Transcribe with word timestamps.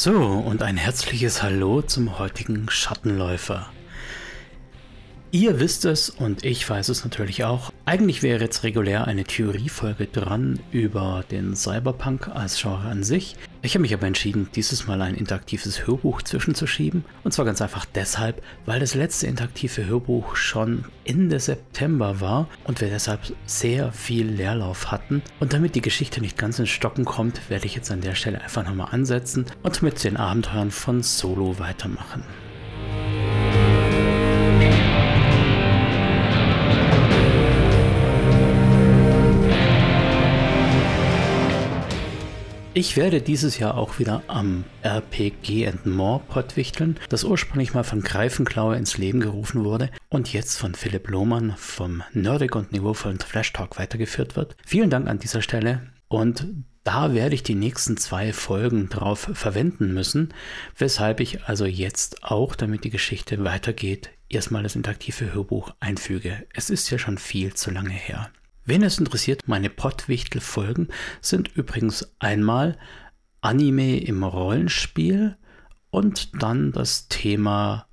So, 0.00 0.14
und 0.14 0.62
ein 0.62 0.76
herzliches 0.76 1.42
Hallo 1.42 1.82
zum 1.82 2.20
heutigen 2.20 2.70
Schattenläufer. 2.70 3.68
Ihr 5.32 5.58
wisst 5.58 5.84
es 5.86 6.08
und 6.08 6.44
ich 6.44 6.70
weiß 6.70 6.88
es 6.90 7.02
natürlich 7.02 7.42
auch. 7.42 7.72
Eigentlich 7.84 8.22
wäre 8.22 8.40
jetzt 8.44 8.62
regulär 8.62 9.08
eine 9.08 9.24
Theoriefolge 9.24 10.06
dran 10.06 10.60
über 10.70 11.24
den 11.32 11.56
Cyberpunk 11.56 12.28
als 12.28 12.62
Genre 12.62 12.88
an 12.88 13.02
sich. 13.02 13.34
Ich 13.60 13.74
habe 13.74 13.82
mich 13.82 13.92
aber 13.92 14.06
entschieden, 14.06 14.48
dieses 14.54 14.86
Mal 14.86 15.02
ein 15.02 15.16
interaktives 15.16 15.86
Hörbuch 15.86 16.22
zwischenzuschieben. 16.22 17.04
Und 17.24 17.32
zwar 17.32 17.44
ganz 17.44 17.60
einfach 17.60 17.84
deshalb, 17.86 18.40
weil 18.66 18.78
das 18.78 18.94
letzte 18.94 19.26
interaktive 19.26 19.84
Hörbuch 19.84 20.36
schon 20.36 20.84
Ende 21.04 21.40
September 21.40 22.20
war 22.20 22.48
und 22.64 22.80
wir 22.80 22.88
deshalb 22.88 23.20
sehr 23.46 23.90
viel 23.90 24.26
Leerlauf 24.26 24.92
hatten. 24.92 25.22
Und 25.40 25.54
damit 25.54 25.74
die 25.74 25.82
Geschichte 25.82 26.20
nicht 26.20 26.38
ganz 26.38 26.60
ins 26.60 26.70
Stocken 26.70 27.04
kommt, 27.04 27.50
werde 27.50 27.66
ich 27.66 27.74
jetzt 27.74 27.90
an 27.90 28.00
der 28.00 28.14
Stelle 28.14 28.40
einfach 28.40 28.64
nochmal 28.64 28.88
ansetzen 28.92 29.46
und 29.64 29.82
mit 29.82 30.04
den 30.04 30.16
Abenteuern 30.16 30.70
von 30.70 31.02
Solo 31.02 31.58
weitermachen. 31.58 32.22
Ich 42.78 42.96
werde 42.96 43.20
dieses 43.20 43.58
Jahr 43.58 43.76
auch 43.76 43.98
wieder 43.98 44.22
am 44.28 44.62
RPG 44.82 45.66
and 45.66 45.84
More 45.84 46.22
Pottwichteln, 46.28 46.96
das 47.08 47.24
ursprünglich 47.24 47.74
mal 47.74 47.82
von 47.82 48.02
Greifenklaue 48.02 48.76
ins 48.76 48.98
Leben 48.98 49.18
gerufen 49.18 49.64
wurde 49.64 49.90
und 50.10 50.32
jetzt 50.32 50.58
von 50.58 50.76
Philipp 50.76 51.08
Lohmann 51.08 51.56
vom 51.56 52.04
nerdig 52.12 52.54
und 52.54 52.70
niveauvollen 52.70 53.18
Flash 53.18 53.52
Talk 53.52 53.80
weitergeführt 53.80 54.36
wird. 54.36 54.54
Vielen 54.64 54.90
Dank 54.90 55.08
an 55.08 55.18
dieser 55.18 55.42
Stelle 55.42 55.88
und 56.06 56.46
da 56.84 57.14
werde 57.14 57.34
ich 57.34 57.42
die 57.42 57.56
nächsten 57.56 57.96
zwei 57.96 58.32
Folgen 58.32 58.88
drauf 58.88 59.28
verwenden 59.32 59.92
müssen, 59.92 60.32
weshalb 60.76 61.18
ich 61.18 61.46
also 61.46 61.64
jetzt 61.64 62.22
auch, 62.22 62.54
damit 62.54 62.84
die 62.84 62.90
Geschichte 62.90 63.42
weitergeht, 63.42 64.10
erstmal 64.28 64.62
das 64.62 64.76
interaktive 64.76 65.34
Hörbuch 65.34 65.74
einfüge. 65.80 66.46
Es 66.54 66.70
ist 66.70 66.88
ja 66.90 66.98
schon 67.00 67.18
viel 67.18 67.54
zu 67.54 67.72
lange 67.72 67.90
her. 67.90 68.30
Wen 68.70 68.82
es 68.82 68.98
interessiert, 68.98 69.48
meine 69.48 69.70
Pottwichtel-Folgen 69.70 70.88
sind 71.22 71.48
übrigens 71.56 72.14
einmal 72.18 72.76
Anime 73.40 73.98
im 73.98 74.22
Rollenspiel 74.22 75.38
und 75.88 76.42
dann 76.42 76.72
das 76.72 77.08
Thema 77.08 77.86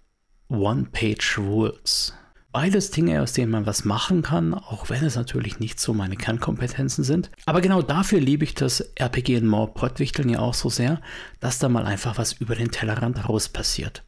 One-Page-Rules. 0.50 2.14
Beides 2.52 2.92
Dinge, 2.92 3.22
aus 3.22 3.32
denen 3.32 3.54
man 3.54 3.66
was 3.66 3.86
machen 3.86 4.22
kann, 4.22 4.54
auch 4.54 4.90
wenn 4.90 5.06
es 5.06 5.16
natürlich 5.16 5.60
nicht 5.62 5.80
so 5.80 5.94
meine 5.94 6.18
Kernkompetenzen 6.18 7.06
sind. 7.06 7.32
Aber 7.46 7.62
genau 7.62 7.82
dafür 7.82 8.20
liebe 8.20 8.44
ich 8.44 8.54
das 8.54 8.82
RPG 8.82 9.36
in 9.36 9.48
More 9.48 9.74
Pottwichteln 9.74 10.28
ja 10.28 10.40
auch 10.40 10.54
so 10.54 10.68
sehr, 10.70 11.00
dass 11.40 11.58
da 11.58 11.70
mal 11.70 11.86
einfach 11.86 12.18
was 12.18 12.34
über 12.34 12.56
den 12.56 12.72
Tellerrand 12.72 13.30
raus 13.30 13.48
passiert. 13.48 14.05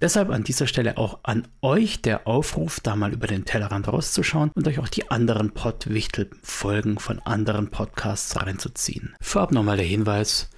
Deshalb 0.00 0.30
an 0.30 0.44
dieser 0.44 0.66
Stelle 0.66 0.98
auch 0.98 1.20
an 1.22 1.48
euch 1.62 2.02
der 2.02 2.26
Aufruf, 2.26 2.80
da 2.80 2.96
mal 2.96 3.12
über 3.12 3.26
den 3.26 3.44
Tellerrand 3.44 3.88
rauszuschauen 3.88 4.50
und 4.54 4.66
euch 4.68 4.78
auch 4.78 4.88
die 4.88 5.10
anderen 5.10 5.52
Pottwichtel-Folgen 5.52 6.98
von 6.98 7.20
anderen 7.20 7.70
Podcasts 7.70 8.36
reinzuziehen. 8.36 9.14
Vorab 9.20 9.52
nochmal 9.52 9.76
der 9.76 9.86
Hinweis, 9.86 10.50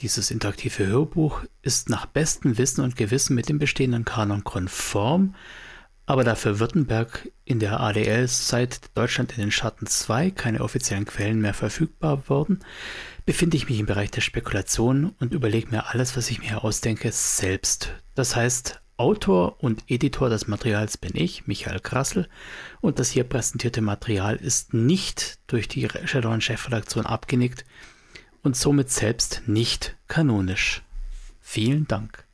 dieses 0.00 0.30
interaktive 0.30 0.86
Hörbuch 0.86 1.42
ist 1.62 1.88
nach 1.88 2.06
bestem 2.06 2.56
Wissen 2.56 2.84
und 2.84 2.96
Gewissen 2.96 3.34
mit 3.34 3.48
dem 3.48 3.58
bestehenden 3.58 4.04
Kanon 4.04 4.44
konform, 4.44 5.34
aber 6.08 6.24
da 6.24 6.34
für 6.34 6.58
Württemberg 6.58 7.30
in 7.44 7.58
der 7.60 7.80
ADL 7.80 8.26
seit 8.28 8.96
Deutschland 8.96 9.32
in 9.32 9.40
den 9.40 9.50
Schatten 9.50 9.86
2 9.86 10.30
keine 10.30 10.62
offiziellen 10.62 11.04
Quellen 11.04 11.38
mehr 11.42 11.52
verfügbar 11.52 12.22
wurden, 12.30 12.60
befinde 13.26 13.58
ich 13.58 13.68
mich 13.68 13.78
im 13.78 13.84
Bereich 13.84 14.10
der 14.10 14.22
Spekulation 14.22 15.14
und 15.20 15.34
überlege 15.34 15.68
mir 15.68 15.88
alles, 15.88 16.16
was 16.16 16.30
ich 16.30 16.40
mir 16.40 16.64
ausdenke, 16.64 17.12
selbst. 17.12 17.92
Das 18.14 18.34
heißt, 18.34 18.80
Autor 18.96 19.62
und 19.62 19.84
Editor 19.86 20.30
des 20.30 20.48
Materials 20.48 20.96
bin 20.96 21.12
ich, 21.14 21.46
Michael 21.46 21.80
Krassel, 21.80 22.26
und 22.80 22.98
das 22.98 23.10
hier 23.10 23.24
präsentierte 23.24 23.82
Material 23.82 24.36
ist 24.36 24.72
nicht 24.72 25.38
durch 25.46 25.68
die 25.68 25.86
Shadowrun-Chefredaktion 25.88 27.04
abgenickt 27.04 27.66
und 28.42 28.56
somit 28.56 28.90
selbst 28.90 29.42
nicht 29.44 29.98
kanonisch. 30.08 30.82
Vielen 31.42 31.86
Dank. 31.86 32.27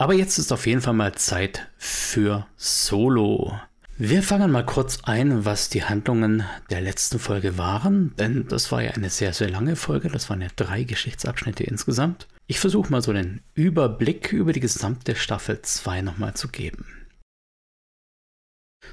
Aber 0.00 0.14
jetzt 0.14 0.38
ist 0.38 0.50
auf 0.50 0.66
jeden 0.66 0.80
Fall 0.80 0.94
mal 0.94 1.14
Zeit 1.14 1.68
für 1.76 2.46
Solo. 2.56 3.60
Wir 3.98 4.22
fangen 4.22 4.50
mal 4.50 4.64
kurz 4.64 5.00
ein, 5.02 5.44
was 5.44 5.68
die 5.68 5.84
Handlungen 5.84 6.42
der 6.70 6.80
letzten 6.80 7.18
Folge 7.18 7.58
waren, 7.58 8.16
denn 8.16 8.48
das 8.48 8.72
war 8.72 8.82
ja 8.82 8.92
eine 8.92 9.10
sehr, 9.10 9.34
sehr 9.34 9.50
lange 9.50 9.76
Folge, 9.76 10.08
das 10.08 10.30
waren 10.30 10.40
ja 10.40 10.48
drei 10.56 10.84
Geschichtsabschnitte 10.84 11.64
insgesamt. 11.64 12.28
Ich 12.46 12.60
versuche 12.60 12.90
mal 12.90 13.02
so 13.02 13.12
den 13.12 13.42
Überblick 13.52 14.32
über 14.32 14.54
die 14.54 14.60
gesamte 14.60 15.16
Staffel 15.16 15.60
2 15.60 16.00
nochmal 16.00 16.32
zu 16.32 16.48
geben. 16.48 16.86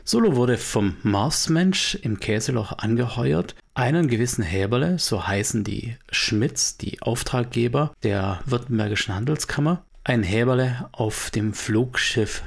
Solo 0.04 0.36
wurde 0.36 0.58
vom 0.58 0.98
Marsmensch 1.04 1.96
im 1.96 2.20
Käseloch 2.20 2.80
angeheuert, 2.80 3.56
einen 3.76 4.10
gewissen 4.10 4.44
Häberle, 4.44 5.00
so 5.00 5.26
heißen 5.26 5.64
die 5.64 5.96
Schmitz, 6.12 6.76
die 6.76 7.02
Auftraggeber 7.02 7.94
der 8.04 8.42
Württembergischen 8.46 9.16
Handelskammer, 9.16 9.86
ein 10.08 10.24
Häberle 10.24 10.88
auf 10.94 11.32
dem 11.32 11.54
Flugschiff 11.54 12.42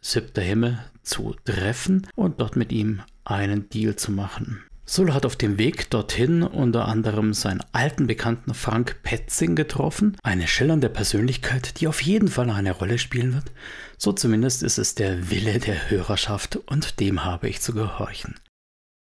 Siebter 0.00 0.42
Himmel 0.42 0.80
zu 1.02 1.36
treffen 1.44 2.08
und 2.16 2.40
dort 2.40 2.56
mit 2.56 2.72
ihm 2.72 3.02
einen 3.24 3.68
Deal 3.68 3.94
zu 3.94 4.10
machen. 4.10 4.64
Solo 4.84 5.14
hat 5.14 5.24
auf 5.24 5.36
dem 5.36 5.56
Weg 5.56 5.88
dorthin 5.90 6.42
unter 6.42 6.88
anderem 6.88 7.32
seinen 7.32 7.62
alten 7.70 8.08
Bekannten 8.08 8.52
Frank 8.52 8.96
Petzing 9.04 9.54
getroffen, 9.54 10.16
eine 10.24 10.48
schillernde 10.48 10.88
Persönlichkeit, 10.88 11.80
die 11.80 11.86
auf 11.86 12.02
jeden 12.02 12.28
Fall 12.28 12.50
eine 12.50 12.72
Rolle 12.72 12.98
spielen 12.98 13.32
wird. 13.32 13.52
So 13.96 14.12
zumindest 14.12 14.64
ist 14.64 14.78
es 14.78 14.96
der 14.96 15.30
Wille 15.30 15.60
der 15.60 15.90
Hörerschaft 15.90 16.56
und 16.66 16.98
dem 16.98 17.24
habe 17.24 17.48
ich 17.48 17.60
zu 17.60 17.74
gehorchen. 17.74 18.34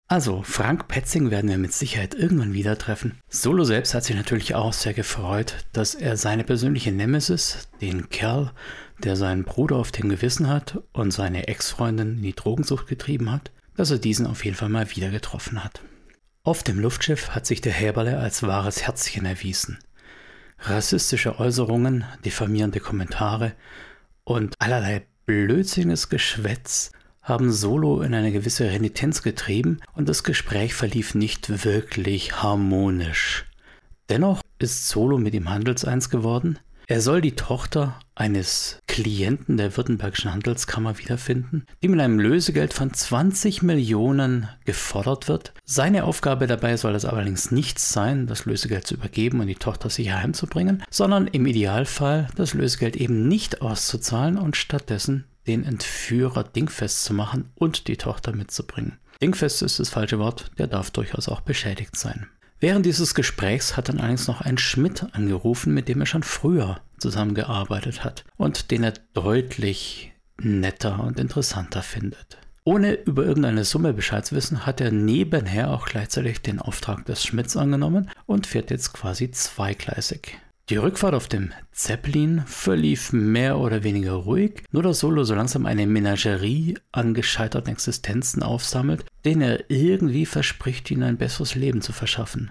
Also, 0.06 0.42
Frank 0.42 0.86
Petzing 0.86 1.30
werden 1.30 1.48
wir 1.48 1.56
mit 1.56 1.72
Sicherheit 1.72 2.14
irgendwann 2.14 2.52
wieder 2.52 2.76
treffen. 2.76 3.18
Solo 3.28 3.64
selbst 3.64 3.94
hat 3.94 4.04
sich 4.04 4.14
natürlich 4.14 4.54
auch 4.54 4.74
sehr 4.74 4.92
gefreut, 4.92 5.64
dass 5.72 5.94
er 5.94 6.18
seine 6.18 6.44
persönliche 6.44 6.92
Nemesis, 6.92 7.68
den 7.80 8.10
Kerl, 8.10 8.52
der 8.98 9.16
seinen 9.16 9.44
Bruder 9.44 9.76
auf 9.76 9.92
dem 9.92 10.10
Gewissen 10.10 10.48
hat 10.48 10.78
und 10.92 11.10
seine 11.10 11.48
Ex-Freundin 11.48 12.16
in 12.18 12.22
die 12.22 12.34
Drogensucht 12.34 12.86
getrieben 12.86 13.32
hat, 13.32 13.50
dass 13.76 13.90
er 13.90 13.98
diesen 13.98 14.26
auf 14.26 14.44
jeden 14.44 14.56
Fall 14.56 14.68
mal 14.68 14.90
wieder 14.90 15.08
getroffen 15.08 15.64
hat. 15.64 15.80
Auf 16.42 16.62
dem 16.62 16.78
Luftschiff 16.78 17.30
hat 17.30 17.46
sich 17.46 17.62
der 17.62 17.72
Häberle 17.72 18.18
als 18.18 18.42
wahres 18.42 18.82
Herzchen 18.82 19.24
erwiesen. 19.24 19.78
Rassistische 20.58 21.38
Äußerungen, 21.38 22.04
diffamierende 22.26 22.80
Kommentare 22.80 23.54
und 24.24 24.54
allerlei 24.58 25.06
blödsinniges 25.24 26.10
Geschwätz 26.10 26.92
haben 27.24 27.50
Solo 27.50 28.02
in 28.02 28.14
eine 28.14 28.30
gewisse 28.30 28.70
Renitenz 28.70 29.22
getrieben 29.22 29.80
und 29.94 30.08
das 30.08 30.22
Gespräch 30.22 30.74
verlief 30.74 31.14
nicht 31.14 31.64
wirklich 31.64 32.42
harmonisch. 32.42 33.46
Dennoch 34.08 34.40
ist 34.58 34.88
Solo 34.88 35.18
mit 35.18 35.34
ihm 35.34 35.50
handelseins 35.50 36.10
geworden, 36.10 36.58
er 36.86 37.00
soll 37.00 37.22
die 37.22 37.34
Tochter 37.34 37.98
eines 38.14 38.78
Klienten 38.86 39.56
der 39.56 39.74
Württembergischen 39.74 40.30
Handelskammer 40.30 40.98
wiederfinden, 40.98 41.64
die 41.82 41.88
mit 41.88 41.98
einem 41.98 42.20
Lösegeld 42.20 42.74
von 42.74 42.92
20 42.92 43.62
Millionen 43.62 44.50
gefordert 44.66 45.26
wird. 45.26 45.54
Seine 45.64 46.04
Aufgabe 46.04 46.46
dabei 46.46 46.76
soll 46.76 46.94
es 46.94 47.06
allerdings 47.06 47.50
nicht 47.50 47.78
sein, 47.78 48.26
das 48.26 48.44
Lösegeld 48.44 48.86
zu 48.86 48.96
übergeben 48.96 49.40
und 49.40 49.46
die 49.46 49.54
Tochter 49.54 49.88
sicher 49.88 50.20
heimzubringen, 50.20 50.82
sondern 50.90 51.26
im 51.26 51.46
Idealfall 51.46 52.28
das 52.36 52.52
Lösegeld 52.52 52.96
eben 52.96 53.28
nicht 53.28 53.62
auszuzahlen 53.62 54.36
und 54.36 54.54
stattdessen 54.54 55.24
den 55.46 55.64
Entführer 55.64 56.44
dingfest 56.44 57.04
zu 57.04 57.14
machen 57.14 57.50
und 57.54 57.88
die 57.88 57.96
Tochter 57.96 58.34
mitzubringen. 58.34 58.98
Dingfest 59.20 59.62
ist 59.62 59.78
das 59.78 59.90
falsche 59.90 60.18
Wort, 60.18 60.50
der 60.58 60.66
darf 60.66 60.90
durchaus 60.90 61.28
auch 61.28 61.40
beschädigt 61.40 61.96
sein. 61.96 62.28
Während 62.60 62.86
dieses 62.86 63.14
Gesprächs 63.14 63.76
hat 63.76 63.88
dann 63.88 63.98
allerdings 63.98 64.26
noch 64.26 64.40
ein 64.40 64.58
Schmidt 64.58 65.04
angerufen, 65.12 65.74
mit 65.74 65.88
dem 65.88 66.00
er 66.00 66.06
schon 66.06 66.22
früher 66.22 66.80
zusammengearbeitet 66.98 68.04
hat 68.04 68.24
und 68.36 68.70
den 68.70 68.84
er 68.84 68.94
deutlich 69.12 70.12
netter 70.38 71.02
und 71.04 71.18
interessanter 71.18 71.82
findet. 71.82 72.38
Ohne 72.64 72.94
über 72.94 73.26
irgendeine 73.26 73.64
Summe 73.64 73.92
Bescheid 73.92 74.24
zu 74.24 74.34
wissen, 74.34 74.64
hat 74.64 74.80
er 74.80 74.90
nebenher 74.90 75.70
auch 75.70 75.84
gleichzeitig 75.84 76.40
den 76.40 76.58
Auftrag 76.58 77.04
des 77.04 77.22
Schmidts 77.22 77.58
angenommen 77.58 78.10
und 78.24 78.46
fährt 78.46 78.70
jetzt 78.70 78.94
quasi 78.94 79.30
zweigleisig. 79.30 80.38
Die 80.70 80.76
Rückfahrt 80.76 81.14
auf 81.14 81.28
dem 81.28 81.52
Zeppelin 81.72 82.42
verlief 82.46 83.12
mehr 83.12 83.58
oder 83.58 83.82
weniger 83.82 84.14
ruhig, 84.14 84.64
nur 84.72 84.82
dass 84.82 85.00
Solo 85.00 85.22
so 85.24 85.34
langsam 85.34 85.66
eine 85.66 85.86
Menagerie 85.86 86.78
an 86.90 87.12
gescheiterten 87.12 87.70
Existenzen 87.70 88.42
aufsammelt, 88.42 89.04
denen 89.26 89.42
er 89.42 89.70
irgendwie 89.70 90.24
verspricht, 90.24 90.90
ihnen 90.90 91.02
ein 91.02 91.18
besseres 91.18 91.54
Leben 91.54 91.82
zu 91.82 91.92
verschaffen. 91.92 92.50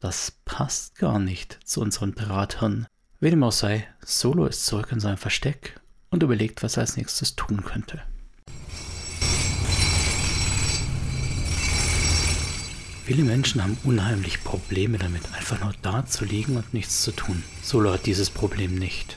Das 0.00 0.32
passt 0.44 0.98
gar 0.98 1.20
nicht 1.20 1.60
zu 1.64 1.80
unserem 1.80 2.16
Drahthirn. 2.16 2.88
Wie 3.20 3.30
dem 3.30 3.44
auch 3.44 3.52
sei, 3.52 3.86
Solo 4.04 4.46
ist 4.46 4.66
zurück 4.66 4.90
in 4.90 4.98
sein 4.98 5.16
Versteck 5.16 5.80
und 6.10 6.24
überlegt, 6.24 6.64
was 6.64 6.76
er 6.76 6.80
als 6.80 6.96
nächstes 6.96 7.36
tun 7.36 7.62
könnte. 7.62 8.02
Viele 13.04 13.24
Menschen 13.24 13.62
haben 13.62 13.76
unheimlich 13.82 14.44
Probleme 14.44 14.96
damit, 14.96 15.22
einfach 15.34 15.60
nur 15.60 15.74
da 15.82 16.06
zu 16.06 16.24
liegen 16.24 16.56
und 16.56 16.72
nichts 16.72 17.02
zu 17.02 17.10
tun. 17.10 17.42
Solo 17.60 17.92
hat 17.92 18.06
dieses 18.06 18.30
Problem 18.30 18.76
nicht. 18.76 19.16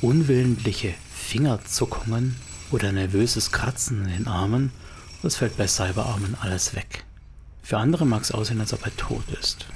Unwillentliche 0.00 0.94
Fingerzuckungen 1.12 2.36
oder 2.70 2.92
nervöses 2.92 3.50
Kratzen 3.50 4.04
in 4.04 4.12
den 4.12 4.28
Armen, 4.28 4.70
das 5.22 5.36
fällt 5.36 5.56
bei 5.56 5.66
Cyberarmen 5.66 6.36
alles 6.40 6.76
weg. 6.76 7.04
Für 7.62 7.78
andere 7.78 8.06
mag 8.06 8.22
es 8.22 8.30
aussehen, 8.30 8.60
als 8.60 8.72
ob 8.72 8.84
er 8.84 8.96
tot 8.96 9.24
ist. 9.40 9.66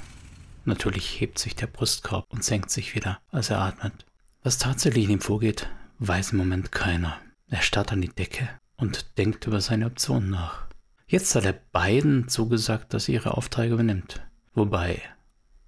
Natürlich 0.63 1.19
hebt 1.19 1.37
sich 1.37 1.55
der 1.55 1.67
Brustkorb 1.67 2.27
und 2.29 2.45
senkt 2.45 2.69
sich 2.69 2.95
wieder, 2.95 3.19
als 3.31 3.49
er 3.49 3.59
atmet. 3.59 4.05
Was 4.41 4.57
tatsächlich 4.57 5.05
in 5.05 5.11
ihm 5.11 5.21
vorgeht, 5.21 5.67
weiß 5.97 6.31
im 6.31 6.37
Moment 6.37 6.71
keiner. 6.71 7.17
Er 7.49 7.61
starrt 7.61 7.91
an 7.91 8.01
die 8.01 8.07
Decke 8.07 8.47
und 8.77 9.17
denkt 9.17 9.47
über 9.47 9.59
seine 9.59 9.87
Optionen 9.87 10.29
nach. 10.29 10.68
Jetzt 11.09 11.33
hat 11.33 11.43
er 11.43 11.53
beiden 11.53 12.27
zugesagt, 12.27 12.93
dass 12.93 13.09
er 13.09 13.15
ihre 13.15 13.35
Aufträge 13.35 13.73
übernimmt. 13.73 14.21
Wobei, 14.53 15.01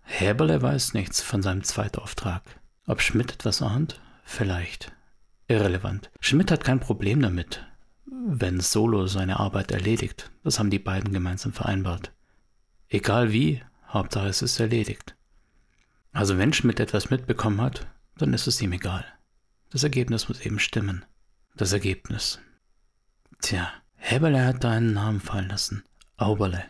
Häberle 0.01 0.61
weiß 0.61 0.93
nichts 0.93 1.23
von 1.23 1.41
seinem 1.41 1.63
Zweitauftrag. 1.63 2.43
Ob 2.85 3.01
Schmidt 3.01 3.33
etwas 3.33 3.63
ahnt? 3.63 3.99
Vielleicht. 4.23 4.91
Irrelevant. 5.47 6.11
Schmidt 6.19 6.51
hat 6.51 6.63
kein 6.63 6.79
Problem 6.79 7.23
damit, 7.23 7.65
wenn 8.05 8.59
Solo 8.59 9.07
seine 9.07 9.39
Arbeit 9.39 9.71
erledigt. 9.71 10.31
Das 10.43 10.59
haben 10.59 10.69
die 10.69 10.77
beiden 10.77 11.11
gemeinsam 11.11 11.53
vereinbart. 11.53 12.13
Egal 12.87 13.33
wie, 13.33 13.63
Hauptsache 13.89 14.27
es 14.27 14.43
ist 14.43 14.59
erledigt. 14.59 15.15
Also 16.11 16.37
wenn 16.37 16.53
Schmidt 16.53 16.79
etwas 16.79 17.09
mitbekommen 17.09 17.61
hat, 17.61 17.87
dann 18.15 18.35
ist 18.35 18.45
es 18.45 18.61
ihm 18.61 18.73
egal. 18.73 19.05
Das 19.71 19.81
Ergebnis 19.81 20.29
muss 20.29 20.41
eben 20.41 20.59
stimmen. 20.59 21.03
Das 21.55 21.73
Ergebnis. 21.73 22.39
Tja, 23.41 23.71
Heberle 24.03 24.43
hat 24.43 24.63
da 24.63 24.71
einen 24.71 24.93
Namen 24.93 25.21
fallen 25.21 25.47
lassen. 25.47 25.83
Auberle. 26.17 26.65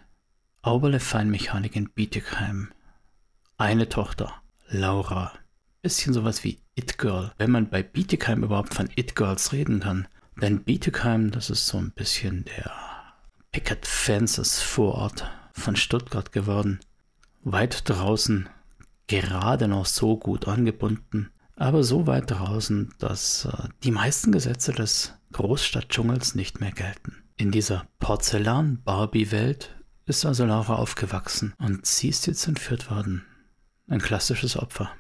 Auberle 0.62 1.00
Feinmechanik 1.00 1.76
in 1.76 1.90
Bietigheim. 1.90 2.72
Eine 3.58 3.90
Tochter, 3.90 4.34
Laura. 4.68 5.32
Bisschen 5.82 6.14
sowas 6.14 6.44
wie 6.44 6.60
It 6.76 7.00
Girl, 7.00 7.32
wenn 7.38 7.50
man 7.50 7.70
bei 7.70 7.82
Bietigheim 7.82 8.44
überhaupt 8.44 8.74
von 8.74 8.90
It 8.96 9.16
Girls 9.16 9.54
reden 9.54 9.80
kann. 9.80 10.08
Denn 10.40 10.64
Bietigheim, 10.64 11.32
das 11.32 11.50
ist 11.50 11.66
so 11.66 11.78
ein 11.78 11.92
bisschen 11.92 12.46
der 12.46 12.70
Picket 13.52 13.88
Fences 13.88 14.62
Vorort 14.62 15.32
von 15.54 15.76
Stuttgart 15.76 16.32
geworden. 16.34 16.80
Weit 17.44 17.90
draußen, 17.90 18.50
gerade 19.08 19.68
noch 19.68 19.86
so 19.86 20.18
gut 20.18 20.48
angebunden, 20.48 21.32
aber 21.62 21.84
so 21.84 22.08
weit 22.08 22.32
draußen, 22.32 22.94
dass 22.98 23.46
äh, 23.46 23.70
die 23.84 23.92
meisten 23.92 24.32
Gesetze 24.32 24.72
des 24.72 25.14
Großstadtdschungels 25.34 26.36
nicht 26.36 26.60
mehr 26.60 26.72
gelten. 26.72 27.24
In 27.38 27.52
dieser 27.52 27.88
Porzellan-Barbie-Welt 28.00 29.76
ist 30.06 30.26
also 30.26 30.46
Laura 30.46 30.76
aufgewachsen 30.76 31.54
und 31.60 31.86
sie 31.86 32.10
ist 32.10 32.26
jetzt 32.26 32.48
entführt 32.48 32.90
worden. 32.90 33.26
Ein 33.88 34.02
klassisches 34.02 34.58
Opfer. 34.58 34.92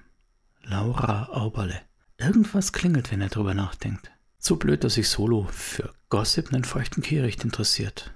Laura 0.63 1.29
Auberle. 1.29 1.81
Irgendwas 2.17 2.71
klingelt, 2.71 3.11
wenn 3.11 3.21
er 3.21 3.29
drüber 3.29 3.55
nachdenkt. 3.55 4.11
Zu 4.37 4.57
blöd, 4.57 4.83
dass 4.83 4.93
sich 4.93 5.09
Solo 5.09 5.47
für 5.51 5.91
Gossip 6.09 6.53
einen 6.53 6.63
feuchten 6.63 7.01
Kehricht 7.01 7.43
interessiert. 7.43 8.13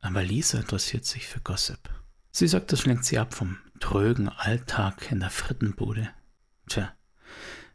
Aber 0.00 0.22
Lisa 0.22 0.58
interessiert 0.58 1.04
sich 1.04 1.28
für 1.28 1.40
Gossip. 1.40 1.78
Sie 2.32 2.48
sagt, 2.48 2.72
das 2.72 2.86
lenkt 2.86 3.04
sie 3.04 3.18
ab 3.18 3.34
vom 3.34 3.58
trögen 3.78 4.28
Alltag 4.28 5.10
in 5.12 5.20
der 5.20 5.30
Frittenbude. 5.30 6.10
Tja, 6.68 6.92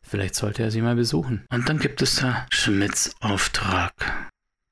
vielleicht 0.01 0.35
sollte 0.35 0.63
er 0.63 0.71
sie 0.71 0.81
mal 0.81 0.95
besuchen. 0.95 1.45
Und 1.49 1.69
dann 1.69 1.79
gibt 1.79 2.01
es 2.01 2.15
da 2.15 2.45
Schmidts 2.51 3.15
Auftrag. 3.21 3.93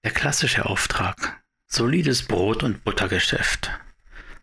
Der 0.03 0.11
klassische 0.11 0.65
Auftrag. 0.65 1.41
Solides 1.67 2.23
Brot- 2.23 2.63
und 2.63 2.83
Buttergeschäft. 2.83 3.71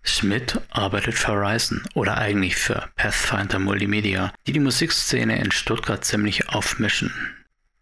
Schmidt 0.09 0.61
arbeitet 0.71 1.15
für 1.15 1.33
Horizon 1.33 1.83
oder 1.95 2.17
eigentlich 2.19 2.57
für 2.57 2.89
Pathfinder 2.95 3.59
Multimedia, 3.59 4.33
die 4.47 4.53
die 4.53 4.61
Musikszene 4.61 5.39
in 5.39 5.51
Stuttgart 5.51 6.05
ziemlich 6.05 6.49
aufmischen. 6.49 7.13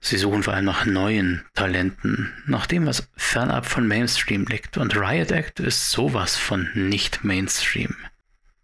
Sie 0.00 0.16
suchen 0.16 0.42
vor 0.42 0.54
allem 0.54 0.64
nach 0.64 0.84
neuen 0.84 1.44
Talenten, 1.54 2.32
nach 2.46 2.66
dem, 2.66 2.86
was 2.86 3.08
fernab 3.16 3.66
von 3.66 3.86
Mainstream 3.86 4.44
liegt. 4.46 4.76
Und 4.76 4.96
Riot 4.96 5.30
Act 5.30 5.60
ist 5.60 5.90
sowas 5.90 6.36
von 6.36 6.70
nicht 6.74 7.24
Mainstream. 7.24 7.94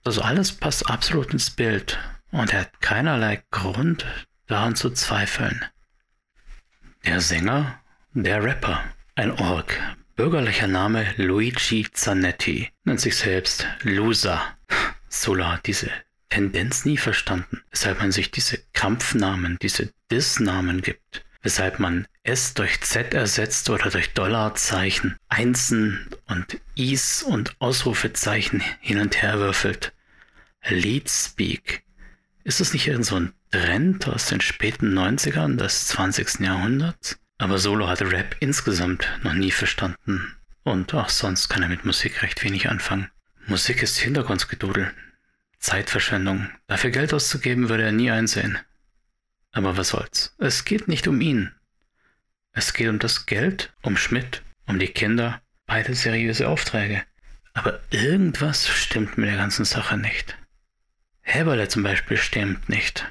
Das 0.02 0.18
alles 0.18 0.52
passt 0.52 0.90
absolut 0.90 1.32
ins 1.32 1.50
Bild 1.50 1.98
und 2.30 2.52
er 2.52 2.60
hat 2.60 2.80
keinerlei 2.80 3.42
Grund 3.50 4.06
daran 4.46 4.76
zu 4.76 4.90
zweifeln. 4.90 5.64
Der 7.04 7.20
Sänger, 7.20 7.80
der 8.12 8.42
Rapper. 8.42 8.84
Ein 9.14 9.32
Ork. 9.32 9.78
Bürgerlicher 10.16 10.66
Name 10.66 11.06
Luigi 11.16 11.86
Zanetti. 11.92 12.70
Nennt 12.84 13.00
sich 13.00 13.16
selbst 13.16 13.66
Loser. 13.82 14.40
Sola 15.08 15.52
hat 15.52 15.66
diese 15.66 15.90
Tendenz 16.28 16.84
nie 16.84 16.96
verstanden, 16.96 17.62
weshalb 17.70 18.00
man 18.00 18.12
sich 18.12 18.30
diese 18.30 18.58
Kampfnamen, 18.72 19.58
diese 19.60 19.92
Diss-Namen 20.10 20.82
gibt, 20.82 21.24
weshalb 21.42 21.80
man 21.80 22.06
S 22.22 22.54
durch 22.54 22.80
Z 22.82 23.14
ersetzt 23.14 23.68
oder 23.70 23.90
durch 23.90 24.12
Dollarzeichen, 24.12 25.16
Einsen 25.28 26.08
und 26.26 26.60
Is 26.76 27.22
und 27.22 27.56
Ausrufezeichen 27.60 28.62
hin 28.80 29.00
und 29.00 29.20
her 29.22 29.38
würfelt. 29.38 29.92
Lead 30.68 31.10
Speak. 31.10 31.82
Ist 32.42 32.60
es 32.60 32.72
nicht 32.72 32.86
irgend 32.88 33.06
so 33.06 33.16
ein 33.16 33.32
Trend 33.50 34.08
aus 34.08 34.26
den 34.26 34.40
späten 34.40 34.96
90ern 34.98 35.56
des 35.56 35.88
20. 35.88 36.40
Jahrhunderts? 36.40 37.18
Aber 37.38 37.58
Solo 37.58 37.88
hatte 37.88 38.10
Rap 38.10 38.36
insgesamt 38.40 39.08
noch 39.22 39.34
nie 39.34 39.50
verstanden. 39.50 40.36
Und 40.62 40.94
auch 40.94 41.08
sonst 41.08 41.48
kann 41.48 41.62
er 41.62 41.68
mit 41.68 41.84
Musik 41.84 42.22
recht 42.22 42.42
wenig 42.44 42.68
anfangen. 42.68 43.10
Musik 43.46 43.82
ist 43.82 43.98
Hintergrundgedudel. 43.98 44.92
Zeitverschwendung. 45.58 46.50
Dafür 46.66 46.90
Geld 46.90 47.12
auszugeben 47.12 47.68
würde 47.68 47.84
er 47.84 47.92
nie 47.92 48.10
einsehen. 48.10 48.58
Aber 49.52 49.76
was 49.76 49.88
soll's. 49.88 50.34
Es 50.38 50.64
geht 50.64 50.88
nicht 50.88 51.08
um 51.08 51.20
ihn. 51.20 51.52
Es 52.52 52.72
geht 52.72 52.88
um 52.88 52.98
das 52.98 53.26
Geld, 53.26 53.72
um 53.82 53.96
Schmidt, 53.96 54.42
um 54.66 54.78
die 54.78 54.88
Kinder. 54.88 55.42
Beide 55.66 55.94
seriöse 55.94 56.48
Aufträge. 56.48 57.02
Aber 57.52 57.80
irgendwas 57.90 58.68
stimmt 58.68 59.18
mit 59.18 59.28
der 59.28 59.36
ganzen 59.36 59.64
Sache 59.64 59.96
nicht. 59.96 60.36
Heberle 61.22 61.68
zum 61.68 61.82
Beispiel 61.82 62.16
stimmt 62.16 62.68
nicht. 62.68 63.06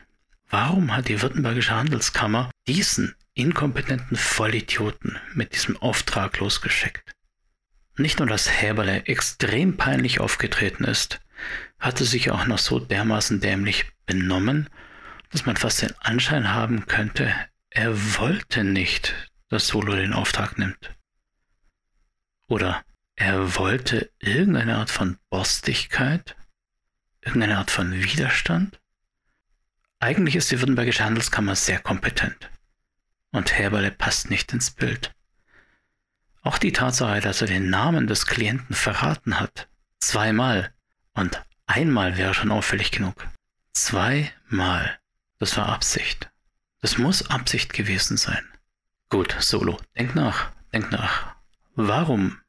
Warum 0.50 0.96
hat 0.96 1.08
die 1.08 1.22
Württembergische 1.22 1.76
Handelskammer 1.76 2.50
diesen 2.68 3.16
inkompetenten 3.40 4.18
Vollidioten 4.18 5.18
mit 5.34 5.54
diesem 5.54 5.78
Auftrag 5.78 6.40
losgeschickt. 6.40 7.14
Nicht 7.96 8.20
nur, 8.20 8.28
dass 8.28 8.62
Häberle 8.62 9.06
extrem 9.06 9.78
peinlich 9.78 10.20
aufgetreten 10.20 10.84
ist, 10.84 11.22
hatte 11.80 12.04
sich 12.04 12.32
auch 12.32 12.46
noch 12.46 12.58
so 12.58 12.80
dermaßen 12.80 13.40
dämlich 13.40 13.86
benommen, 14.06 14.70
dass 15.32 15.46
man 15.46 15.56
fast 15.56 15.82
den 15.82 15.94
Anschein 16.00 16.54
haben 16.54 16.86
könnte, 16.88 17.34
er 17.70 18.18
wollte 18.18 18.64
nicht, 18.64 19.16
dass 19.48 19.68
Solo 19.68 19.96
den 19.96 20.14
Auftrag 20.14 20.58
nimmt. 20.58 20.92
Oder 22.48 22.84
er 23.16 23.56
wollte 23.56 24.12
irgendeine 24.20 24.78
Art 24.78 24.90
von 24.90 25.18
Borstigkeit, 25.30 26.36
irgendeine 27.22 27.58
Art 27.58 27.72
von 27.72 27.92
Widerstand. 27.92 28.80
Eigentlich 30.00 30.36
ist 30.36 30.52
die 30.52 30.60
Württembergische 30.60 31.04
Handelskammer 31.04 31.56
sehr 31.56 31.80
kompetent 31.80 32.50
und 33.32 33.58
Häberle 33.58 33.92
passt 33.92 34.30
nicht 34.30 34.54
ins 34.54 34.72
Bild. 34.72 35.14
Auch 36.42 36.58
die 36.58 36.72
Tatsache, 36.72 37.20
dass 37.20 37.42
er 37.42 37.48
den 37.48 37.70
Namen 37.70 38.08
des 38.08 38.26
Klienten 38.26 38.76
verraten 38.76 39.40
hat, 39.40 39.68
zweimal 40.00 40.74
und 41.14 41.44
einmal 41.66 42.18
wäre 42.18 42.34
schon 42.34 42.52
auffällig 42.52 42.92
genug. 42.92 43.28
Zweimal. 43.74 44.98
Das 45.38 45.58
war 45.58 45.68
Absicht. 45.68 46.30
Das 46.82 46.98
muss 46.98 47.30
Absicht 47.30 47.74
gewesen 47.74 48.18
sein. 48.18 48.46
Gut, 49.10 49.36
Solo, 49.40 49.80
denk 49.98 50.16
nach, 50.16 50.52
denk 50.74 50.92
nach. 50.92 51.36
Warum, 51.76 52.40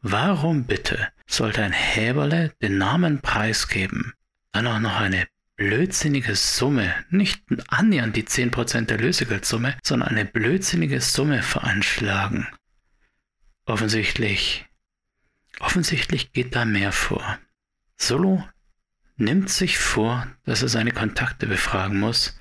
warum 0.00 0.64
bitte 0.64 1.12
sollte 1.32 1.62
ein 1.62 1.72
Häberle 1.72 2.52
den 2.60 2.78
Namen 2.78 3.20
preisgeben, 3.20 4.12
dann 4.52 4.66
auch 4.66 4.80
noch 4.80 4.96
eine 4.96 5.26
blödsinnige 5.56 6.34
Summe, 6.34 6.92
nicht 7.10 7.42
annähernd 7.68 8.16
die 8.16 8.24
10% 8.24 8.86
der 8.86 8.98
Lösegeldsumme, 8.98 9.76
sondern 9.82 10.08
eine 10.08 10.24
blödsinnige 10.24 11.00
Summe 11.00 11.42
veranschlagen. 11.42 12.48
Offensichtlich, 13.64 14.66
offensichtlich 15.60 16.32
geht 16.32 16.56
da 16.56 16.64
mehr 16.64 16.92
vor. 16.92 17.38
Solo 17.96 18.46
nimmt 19.16 19.50
sich 19.50 19.78
vor, 19.78 20.26
dass 20.44 20.62
er 20.62 20.68
seine 20.68 20.92
Kontakte 20.92 21.46
befragen 21.46 22.00
muss, 22.00 22.38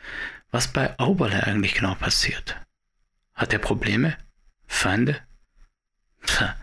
was 0.49 0.67
bei 0.67 0.97
Auberle 0.99 1.43
eigentlich 1.43 1.75
genau 1.75 1.95
passiert. 1.95 2.59
Hat 3.35 3.53
er 3.53 3.59
Probleme? 3.59 4.17
Feinde? 4.67 5.19
Tja, 6.25 6.55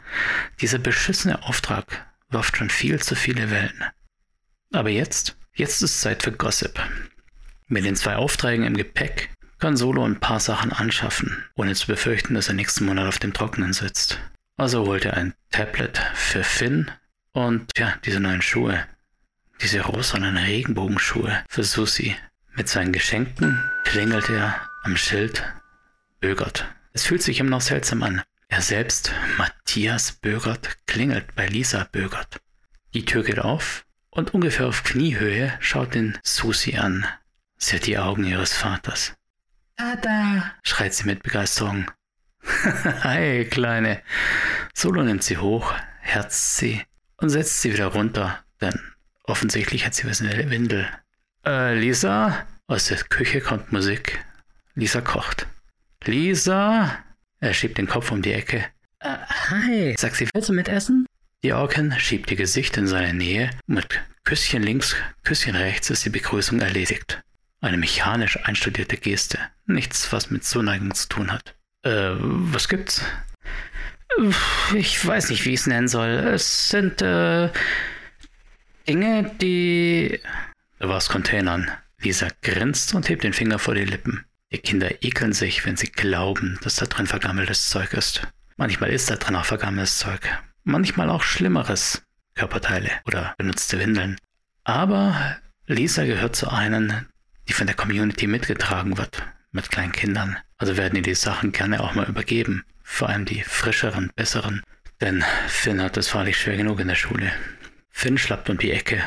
dieser 0.61 0.79
beschissene 0.79 1.43
Auftrag 1.45 2.08
wirft 2.31 2.57
schon 2.57 2.71
viel 2.71 3.01
zu 3.01 3.15
viele 3.15 3.51
Wellen. 3.51 3.85
Aber 4.73 4.91
jetzt 4.91 5.39
Jetzt 5.59 5.83
ist 5.83 6.01
Zeit 6.01 6.23
für 6.23 6.31
Gossip. 6.31 6.81
Mit 7.67 7.85
den 7.85 7.97
zwei 7.97 8.15
Aufträgen 8.15 8.65
im 8.65 8.77
Gepäck 8.77 9.29
kann 9.59 9.77
Solo 9.77 10.05
ein 10.05 10.21
paar 10.21 10.39
Sachen 10.39 10.73
anschaffen, 10.73 11.45
ohne 11.57 11.75
zu 11.75 11.89
befürchten, 11.89 12.35
dass 12.35 12.47
er 12.47 12.55
nächsten 12.55 12.85
Monat 12.85 13.09
auf 13.09 13.19
dem 13.19 13.33
Trockenen 13.33 13.73
sitzt. 13.73 14.21
Also 14.57 14.87
holt 14.87 15.05
er 15.05 15.15
ein 15.15 15.35
Tablet 15.51 15.99
für 16.15 16.45
Finn, 16.45 16.93
Und 17.33 17.73
ja, 17.77 17.95
diese 18.05 18.21
neuen 18.21 18.41
Schuhe. 18.41 18.87
Diese 19.61 19.81
rosanen 19.81 20.37
Regenbogenschuhe 20.37 21.43
für 21.49 21.65
Susi. 21.65 22.15
Mit 22.55 22.69
seinen 22.69 22.93
Geschenken 22.93 23.61
klingelt 23.83 24.31
er 24.31 24.61
am 24.85 24.97
Schild 24.97 25.43
Bögert. 26.21 26.67
Es 26.93 27.05
fühlt 27.05 27.23
sich 27.23 27.41
ihm 27.41 27.49
noch 27.49 27.63
seltsam 27.63 28.05
an. 28.05 28.23
Er 28.51 28.63
selbst, 28.63 29.13
Matthias 29.37 30.13
Bögert, 30.13 30.79
klingelt 30.87 31.35
bei 31.37 31.47
Lisa 31.47 31.85
Bögert. 31.93 32.41
Die 32.95 33.05
Tür 33.05 33.23
geht 33.23 33.39
auf 33.39 33.85
und 34.11 34.33
ungefähr 34.33 34.67
auf 34.67 34.85
Kniehöhe 34.85 35.53
schaut 35.61 35.95
ihn 35.95 36.19
Susi 36.23 36.77
an. 36.77 37.07
Sie 37.59 37.77
hat 37.77 37.87
die 37.87 37.99
Augen 37.99 38.25
ihres 38.25 38.55
Vaters. 38.55 39.15
Tada! 39.77 40.55
schreit 40.63 40.95
sie 40.95 41.05
mit 41.05 41.23
Begeisterung. 41.23 41.91
Hi, 43.03 43.45
Kleine. 43.45 44.03
Solo 44.75 45.03
nimmt 45.03 45.23
sie 45.23 45.37
hoch, 45.37 45.75
herzt 46.01 46.57
sie 46.57 46.83
und 47.19 47.29
setzt 47.29 47.61
sie 47.61 47.75
wieder 47.75 47.89
runter, 47.89 48.43
denn 48.63 48.81
offensichtlich 49.25 49.85
hat 49.85 49.95
sie 49.95 50.09
was 50.09 50.21
in 50.21 50.31
der 50.31 50.51
Windel. 50.51 50.89
Äh, 51.45 51.75
Lisa? 51.75 52.47
Aus 52.67 52.87
der 52.87 52.99
Küche 52.99 53.43
kommt 53.43 53.73
Musik. 53.73 54.25
Lisa 54.75 55.03
kocht. 55.03 55.47
Lisa? 56.05 57.05
Er 57.41 57.55
schiebt 57.55 57.79
den 57.79 57.87
Kopf 57.87 58.11
um 58.11 58.23
die 58.23 58.33
Ecke. 58.33 58.65
Äh, 59.01 59.17
hi, 59.51 59.95
sagt 59.97 60.17
sie, 60.17 60.29
willst 60.33 60.49
du 60.49 60.53
mitessen? 60.53 61.07
Die 61.45 61.53
Orkin 61.53 61.95
schiebt 61.99 62.31
ihr 62.31 62.37
Gesicht 62.37 62.77
in 62.77 62.89
seine 62.89 63.15
Nähe. 63.15 63.51
Mit 63.67 64.01
Küsschen 64.25 64.63
links, 64.63 64.97
Küsschen 65.23 65.55
rechts 65.55 65.89
ist 65.91 66.05
die 66.05 66.11
Begrüßung 66.11 66.61
erledigt. 66.61 67.23
Eine 67.61 67.77
mechanisch 67.77 68.39
einstudierte 68.45 68.97
Geste. 68.97 69.39
Nichts, 69.67 70.13
was 70.13 70.31
mit 70.31 70.45
Zuneigung 70.45 70.95
zu 70.95 71.09
tun 71.09 71.33
hat. 71.33 71.55
Äh, 71.83 72.11
was 72.19 72.69
gibt's? 72.69 73.03
Ich 74.75 75.07
weiß 75.07 75.31
nicht, 75.31 75.45
wie 75.45 75.55
ich 75.55 75.61
es 75.61 75.67
nennen 75.67 75.87
soll. 75.87 76.09
Es 76.09 76.71
sind, 76.71 77.03
äh, 77.03 77.51
Dinge, 78.89 79.31
die. 79.41 80.21
Da 80.79 80.89
war's 80.89 81.09
Containern. 81.09 81.71
Lisa 82.01 82.29
grinst 82.43 82.95
und 82.95 83.09
hebt 83.09 83.23
den 83.23 83.33
Finger 83.33 83.59
vor 83.59 83.75
die 83.75 83.85
Lippen. 83.85 84.25
Die 84.51 84.59
Kinder 84.59 85.03
ekeln 85.03 85.33
sich, 85.33 85.67
wenn 85.67 85.77
sie 85.77 85.89
glauben, 85.89 86.59
dass 86.63 86.77
da 86.77 86.87
drin 86.87 87.07
vergammeltes 87.07 87.69
Zeug 87.69 87.93
ist. 87.93 88.27
Manchmal 88.57 88.91
ist 88.91 89.11
da 89.11 89.17
drin 89.17 89.37
auch 89.37 89.45
vergammeltes 89.45 89.99
Zeug. 89.99 90.21
Manchmal 90.65 91.11
auch 91.11 91.23
Schlimmeres. 91.23 92.03
Körperteile 92.35 92.91
oder 93.05 93.35
benutzte 93.37 93.79
Windeln. 93.79 94.17
Aber 94.65 95.37
Lisa 95.67 96.05
gehört 96.05 96.37
zu 96.37 96.49
einen, 96.49 97.09
die 97.49 97.53
von 97.53 97.67
der 97.67 97.77
Community 97.77 98.27
mitgetragen 98.27 98.97
wird, 98.97 99.23
mit 99.51 99.71
kleinen 99.71 99.93
Kindern. 99.93 100.37
Also 100.57 100.77
werden 100.77 100.97
ihr 100.97 101.03
die 101.03 101.15
Sachen 101.15 101.53
gerne 101.53 101.83
auch 101.83 101.95
mal 101.95 102.09
übergeben. 102.09 102.65
Vor 102.83 103.09
allem 103.09 103.25
die 103.25 103.43
frischeren, 103.43 104.13
besseren. 104.15 104.63
Denn 105.01 105.25
Finn 105.49 105.83
hat 105.83 105.97
es 105.97 106.15
wahrlich 106.15 106.39
schwer 106.39 106.57
genug 106.57 106.81
in 106.81 106.89
der 106.89 106.95
Schule. 106.95 107.33
Finn 107.91 108.17
schlappt 108.17 108.49
um 108.49 108.59
die 108.59 108.71
Ecke, 108.71 109.03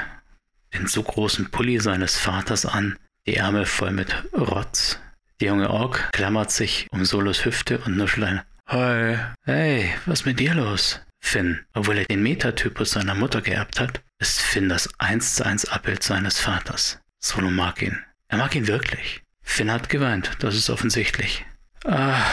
den 0.74 0.88
so 0.88 1.02
großen 1.02 1.50
Pulli 1.50 1.80
seines 1.80 2.18
Vaters 2.18 2.66
an, 2.66 2.98
die 3.26 3.36
Ärmel 3.36 3.66
voll 3.66 3.92
mit 3.92 4.14
Rotz, 4.34 5.00
der 5.42 5.50
junge 5.50 5.72
Ork 5.72 6.12
klammert 6.14 6.52
sich 6.52 6.88
um 6.92 7.04
Solos 7.04 7.46
Hüfte 7.46 7.80
und 7.80 7.98
nuschelt 7.98 8.28
ein 8.28 8.42
Hi, 8.68 9.18
hey, 9.44 9.92
was 10.06 10.26
mit 10.26 10.40
dir 10.40 10.54
los? 10.54 11.02
Finn, 11.20 11.66
obwohl 11.74 11.98
er 11.98 12.06
den 12.06 12.24
Metatypus 12.24 12.92
seiner 12.92 13.16
Mutter 13.16 13.42
geerbt 13.42 13.80
hat, 13.80 14.02
ist 14.20 14.40
Finn 14.40 14.70
das 14.70 14.90
1 15.00 15.36
zu 15.36 15.46
1 15.46 15.66
Abbild 15.66 16.04
seines 16.04 16.40
Vaters. 16.40 17.00
Solo 17.20 17.50
mag 17.50 17.82
ihn. 17.82 17.98
Er 18.28 18.38
mag 18.38 18.56
ihn 18.56 18.68
wirklich. 18.68 19.22
Finn 19.42 19.72
hat 19.72 19.90
geweint, 19.90 20.32
das 20.40 20.56
ist 20.56 20.70
offensichtlich. 20.70 21.44
Ah, 21.86 22.24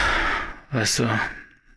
weißt 0.71 0.99
du, 0.99 1.19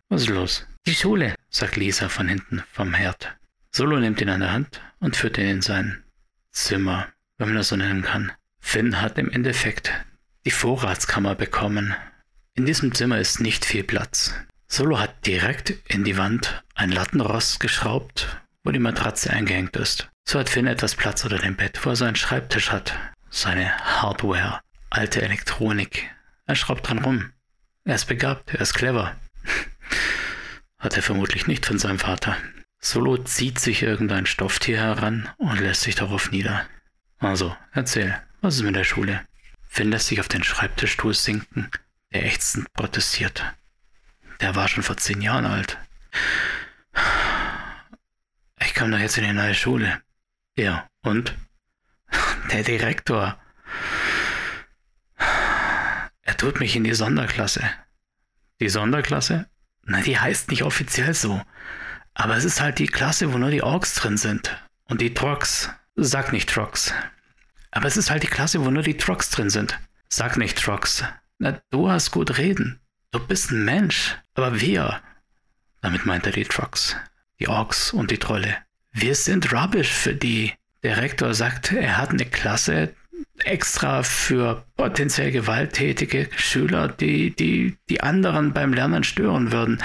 was 0.09 0.21
ist 0.21 0.29
los? 0.29 0.67
Die 0.85 0.95
Schule, 0.95 1.35
sagt 1.49 1.75
Lisa 1.75 2.09
von 2.09 2.27
hinten 2.27 2.63
vom 2.71 2.93
Herd. 2.93 3.35
Solo 3.71 3.99
nimmt 3.99 4.21
ihn 4.21 4.29
an 4.29 4.41
der 4.41 4.51
Hand 4.51 4.81
und 4.99 5.15
führt 5.15 5.37
ihn 5.39 5.47
in 5.47 5.61
sein 5.61 6.03
Zimmer, 6.51 7.07
wenn 7.37 7.49
man 7.49 7.57
das 7.57 7.69
so 7.69 7.75
nennen 7.75 8.03
kann. 8.03 8.31
Finn 8.59 9.01
hat 9.01 9.17
im 9.17 9.31
Endeffekt 9.31 9.91
die 10.45 10.51
Vorratskammer 10.51 11.35
bekommen. 11.35 11.95
In 12.55 12.65
diesem 12.65 12.93
Zimmer 12.93 13.19
ist 13.19 13.39
nicht 13.39 13.65
viel 13.65 13.83
Platz. 13.83 14.33
Solo 14.67 14.99
hat 14.99 15.25
direkt 15.25 15.71
in 15.87 16.03
die 16.03 16.17
Wand 16.17 16.63
ein 16.75 16.91
Lattenrost 16.91 17.59
geschraubt, 17.59 18.41
wo 18.63 18.71
die 18.71 18.79
Matratze 18.79 19.31
eingehängt 19.31 19.75
ist. 19.75 20.09
So 20.25 20.39
hat 20.39 20.49
Finn 20.49 20.67
etwas 20.67 20.95
Platz 20.95 21.23
unter 21.23 21.37
dem 21.37 21.55
Bett, 21.55 21.79
wo 21.85 21.89
er 21.89 21.95
seinen 21.95 22.15
Schreibtisch 22.15 22.71
hat. 22.71 22.93
Seine 23.29 23.77
Hardware, 23.77 24.59
alte 24.89 25.21
Elektronik. 25.21 26.09
Er 26.45 26.55
schraubt 26.55 26.87
dran 26.87 26.99
rum. 26.99 27.31
Er 27.85 27.95
ist 27.95 28.05
begabt, 28.05 28.53
er 28.53 28.61
ist 28.61 28.73
clever. 28.73 29.15
hat 30.77 30.95
er 30.95 31.03
vermutlich 31.03 31.47
nicht 31.47 31.65
von 31.65 31.79
seinem 31.79 31.99
Vater. 31.99 32.37
Solo 32.79 33.17
zieht 33.17 33.59
sich 33.59 33.81
irgendein 33.81 34.25
Stofftier 34.25 34.77
heran 34.77 35.29
und 35.37 35.59
lässt 35.59 35.81
sich 35.81 35.95
darauf 35.95 36.31
nieder. 36.31 36.65
Also, 37.19 37.55
erzähl, 37.71 38.21
was 38.41 38.55
ist 38.55 38.63
mit 38.63 38.75
der 38.75 38.83
Schule? 38.83 39.21
Finn 39.73 39.89
lässt 39.89 40.05
sich 40.05 40.19
auf 40.19 40.27
den 40.27 40.43
Schreibtischstuhl 40.43 41.15
sinken, 41.15 41.71
der 42.13 42.25
ächzend 42.25 42.71
protestiert. 42.73 43.43
Der 44.39 44.53
war 44.53 44.67
schon 44.67 44.83
vor 44.83 44.97
zehn 44.97 45.19
Jahren 45.19 45.47
alt. 45.47 45.79
Ich 48.61 48.75
komme 48.75 48.91
doch 48.91 48.99
jetzt 48.99 49.17
in 49.17 49.23
die 49.23 49.33
neue 49.33 49.55
Schule. 49.55 49.99
Ja, 50.55 50.87
und? 51.01 51.35
Der 52.51 52.61
Direktor. 52.61 53.41
Er 55.17 56.37
tut 56.37 56.59
mich 56.59 56.75
in 56.75 56.83
die 56.83 56.93
Sonderklasse. 56.93 57.63
Die 58.59 58.69
Sonderklasse? 58.69 59.49
Na, 59.85 60.01
die 60.01 60.19
heißt 60.19 60.51
nicht 60.51 60.61
offiziell 60.61 61.15
so. 61.15 61.41
Aber 62.13 62.37
es 62.37 62.45
ist 62.45 62.61
halt 62.61 62.77
die 62.77 62.85
Klasse, 62.85 63.33
wo 63.33 63.39
nur 63.39 63.49
die 63.49 63.63
Orks 63.63 63.95
drin 63.95 64.17
sind. 64.17 64.55
Und 64.83 65.01
die 65.01 65.15
Trox. 65.15 65.71
Sag 65.95 66.31
nicht 66.31 66.51
Trox. 66.51 66.93
Aber 67.73 67.87
es 67.87 67.97
ist 67.97 68.11
halt 68.11 68.21
die 68.21 68.27
Klasse, 68.27 68.63
wo 68.63 68.69
nur 68.69 68.83
die 68.83 68.97
Trucks 68.97 69.31
drin 69.31 69.49
sind. 69.49 69.79
Sag 70.07 70.37
nicht 70.37 70.61
Trucks. 70.61 71.03
Na, 71.39 71.59
du 71.71 71.89
hast 71.89 72.11
gut 72.11 72.37
reden. 72.37 72.79
Du 73.11 73.19
bist 73.19 73.49
ein 73.49 73.65
Mensch. 73.65 74.15
Aber 74.35 74.61
wir. 74.61 75.01
Damit 75.81 76.05
meint 76.05 76.27
er 76.27 76.31
die 76.31 76.43
Trucks. 76.43 76.95
Die 77.39 77.47
Orks 77.47 77.91
und 77.91 78.11
die 78.11 78.19
Trolle. 78.19 78.57
Wir 78.91 79.15
sind 79.15 79.51
rubbish 79.51 79.91
für 79.91 80.13
die. 80.13 80.53
Der 80.83 80.97
Rektor 80.97 81.33
sagt, 81.33 81.71
er 81.71 81.97
hat 81.97 82.11
eine 82.11 82.25
Klasse 82.25 82.93
extra 83.39 84.03
für 84.03 84.65
potenziell 84.77 85.31
gewalttätige 85.31 86.29
Schüler, 86.35 86.89
die, 86.89 87.35
die 87.35 87.75
die 87.89 88.01
anderen 88.01 88.53
beim 88.53 88.73
Lernen 88.73 89.03
stören 89.03 89.51
würden, 89.51 89.81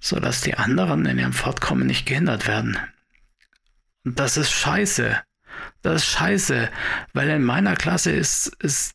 sodass 0.00 0.40
die 0.40 0.54
anderen 0.54 1.04
in 1.04 1.18
ihrem 1.18 1.34
Fortkommen 1.34 1.86
nicht 1.86 2.06
gehindert 2.06 2.46
werden. 2.46 2.78
Und 4.04 4.18
das 4.18 4.38
ist 4.38 4.52
scheiße. 4.52 5.20
Das 5.84 5.96
ist 5.96 6.08
scheiße, 6.08 6.70
weil 7.12 7.28
in 7.28 7.44
meiner 7.44 7.76
Klasse 7.76 8.10
ist, 8.10 8.46
ist 8.60 8.94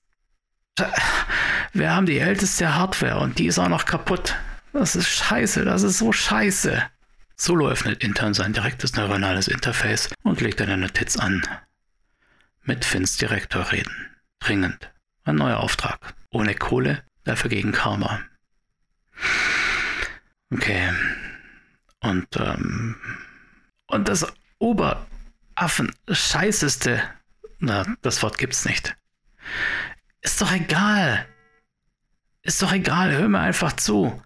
wir 1.74 1.92
haben 1.92 2.08
die 2.08 2.18
älteste 2.18 2.74
Hardware 2.74 3.20
und 3.20 3.38
die 3.38 3.46
ist 3.46 3.60
auch 3.60 3.70
noch 3.70 3.86
kaputt. 3.86 4.36
Das 4.74 4.96
ist 4.96 5.08
scheiße, 5.08 5.66
das 5.66 5.84
ist 5.84 6.00
so 6.00 6.12
scheiße. 6.12 6.82
Solo 7.36 7.70
öffnet 7.70 8.04
intern 8.04 8.34
sein 8.34 8.54
direktes 8.54 8.96
neuronales 8.96 9.48
Interface 9.48 10.10
und 10.24 10.42
legt 10.42 10.64
eine 10.64 10.78
Notiz 10.78 11.16
an. 11.16 11.44
Mit 12.64 12.84
Finns 12.86 13.18
Direktor 13.18 13.72
reden. 13.72 13.94
Dringend. 14.40 14.92
Ein 15.26 15.36
neuer 15.36 15.60
Auftrag. 15.60 16.16
Ohne 16.32 16.56
Kohle, 16.56 17.04
dafür 17.24 17.52
gegen 17.52 17.72
Karma. 17.72 18.22
Okay. 20.52 20.92
Und, 22.00 22.36
ähm, 22.38 22.96
und 23.86 24.08
das 24.08 24.26
Ober, 24.58 25.06
Affen 25.60 25.94
scheißeste, 26.10 27.04
na, 27.60 27.86
das 28.02 28.24
Wort 28.24 28.38
gibt's 28.38 28.64
nicht. 28.64 28.96
Ist 30.22 30.40
doch 30.42 30.54
egal. 30.54 31.26
Ist 32.44 32.62
doch 32.62 32.72
egal, 32.72 33.12
hör 33.12 33.28
mir 33.28 33.42
einfach 33.42 33.74
zu. 33.74 34.24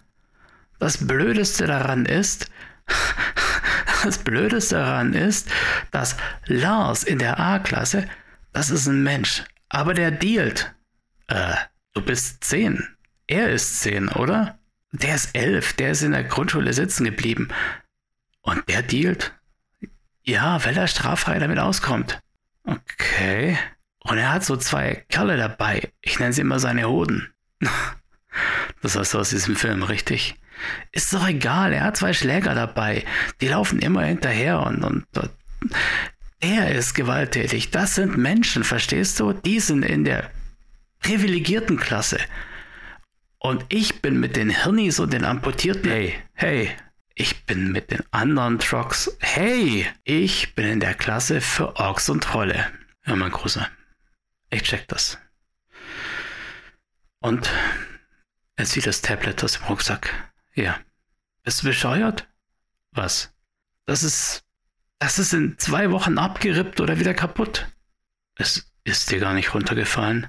Das 0.78 1.06
Blödeste 1.06 1.66
daran 1.66 2.06
ist, 2.06 2.50
das 4.04 4.18
Blödeste 4.18 4.76
daran 4.76 5.12
ist, 5.12 5.50
dass 5.90 6.16
Lars 6.46 7.02
in 7.02 7.18
der 7.18 7.40
A-Klasse, 7.40 8.08
das 8.52 8.70
ist 8.70 8.86
ein 8.86 9.02
Mensch, 9.02 9.42
aber 9.68 9.92
der 9.92 10.12
dealt. 10.12 10.72
Äh, 11.26 11.56
du 11.94 12.00
bist 12.00 12.44
zehn. 12.44 12.96
Er 13.26 13.50
ist 13.50 13.80
zehn, 13.80 14.08
oder? 14.08 14.56
Der 14.92 15.16
ist 15.16 15.34
elf, 15.34 15.72
der 15.72 15.90
ist 15.90 16.02
in 16.02 16.12
der 16.12 16.22
Grundschule 16.22 16.72
sitzen 16.72 17.04
geblieben. 17.04 17.48
Und 18.42 18.68
der 18.68 18.82
dealt? 18.82 19.34
Ja, 20.24 20.64
weil 20.64 20.76
er 20.76 20.88
straffrei 20.88 21.38
damit 21.38 21.58
auskommt. 21.58 22.20
Okay. 22.64 23.58
Und 24.00 24.18
er 24.18 24.32
hat 24.32 24.44
so 24.44 24.56
zwei 24.56 25.04
Kerle 25.08 25.36
dabei. 25.36 25.90
Ich 26.00 26.18
nenne 26.18 26.32
sie 26.32 26.40
immer 26.40 26.58
seine 26.58 26.88
Hoden. 26.88 27.32
Das 28.82 28.96
heißt 28.96 29.14
aus 29.14 29.30
diesem 29.30 29.56
Film, 29.56 29.82
richtig? 29.82 30.34
Ist 30.92 31.12
doch 31.14 31.26
egal, 31.26 31.72
er 31.72 31.84
hat 31.84 31.96
zwei 31.96 32.12
Schläger 32.12 32.54
dabei. 32.54 33.04
Die 33.40 33.48
laufen 33.48 33.78
immer 33.78 34.02
hinterher 34.02 34.60
und, 34.60 34.82
und, 34.84 35.06
und 35.16 35.30
er 36.40 36.74
ist 36.74 36.94
gewalttätig. 36.94 37.70
Das 37.70 37.94
sind 37.94 38.18
Menschen, 38.18 38.64
verstehst 38.64 39.18
du? 39.20 39.32
Die 39.32 39.60
sind 39.60 39.84
in 39.84 40.04
der 40.04 40.30
privilegierten 41.00 41.78
Klasse. 41.78 42.18
Und 43.38 43.64
ich 43.68 44.02
bin 44.02 44.20
mit 44.20 44.36
den 44.36 44.50
Hirnis 44.50 44.98
und 44.98 45.12
den 45.12 45.24
Amputierten. 45.24 45.90
Hey, 45.90 46.14
hey, 46.34 46.70
Ich 47.16 47.46
bin 47.46 47.70
mit 47.70 47.92
den 47.92 48.02
anderen 48.10 48.58
Trucks. 48.58 49.16
Hey, 49.20 49.86
ich 50.02 50.54
bin 50.54 50.66
in 50.66 50.80
der 50.80 50.94
Klasse 50.94 51.40
für 51.40 51.76
Orks 51.76 52.08
und 52.08 52.24
Trolle. 52.24 52.72
Ja, 53.06 53.14
mein 53.14 53.30
Großer. 53.30 53.68
Ich 54.50 54.62
check 54.64 54.88
das. 54.88 55.18
Und 57.20 57.50
er 58.56 58.66
sieht 58.66 58.86
das 58.86 59.00
Tablet 59.00 59.44
aus 59.44 59.54
dem 59.54 59.64
Rucksack. 59.64 60.32
Ja. 60.54 60.80
Bist 61.44 61.62
du 61.62 61.66
bescheuert? 61.66 62.28
Was? 62.90 63.32
Das 63.86 64.02
ist. 64.02 64.42
Das 64.98 65.18
ist 65.18 65.34
in 65.34 65.58
zwei 65.58 65.90
Wochen 65.90 66.18
abgerippt 66.18 66.80
oder 66.80 66.98
wieder 66.98 67.14
kaputt. 67.14 67.66
Es 68.36 68.72
ist 68.84 69.10
dir 69.10 69.20
gar 69.20 69.34
nicht 69.34 69.52
runtergefallen. 69.52 70.26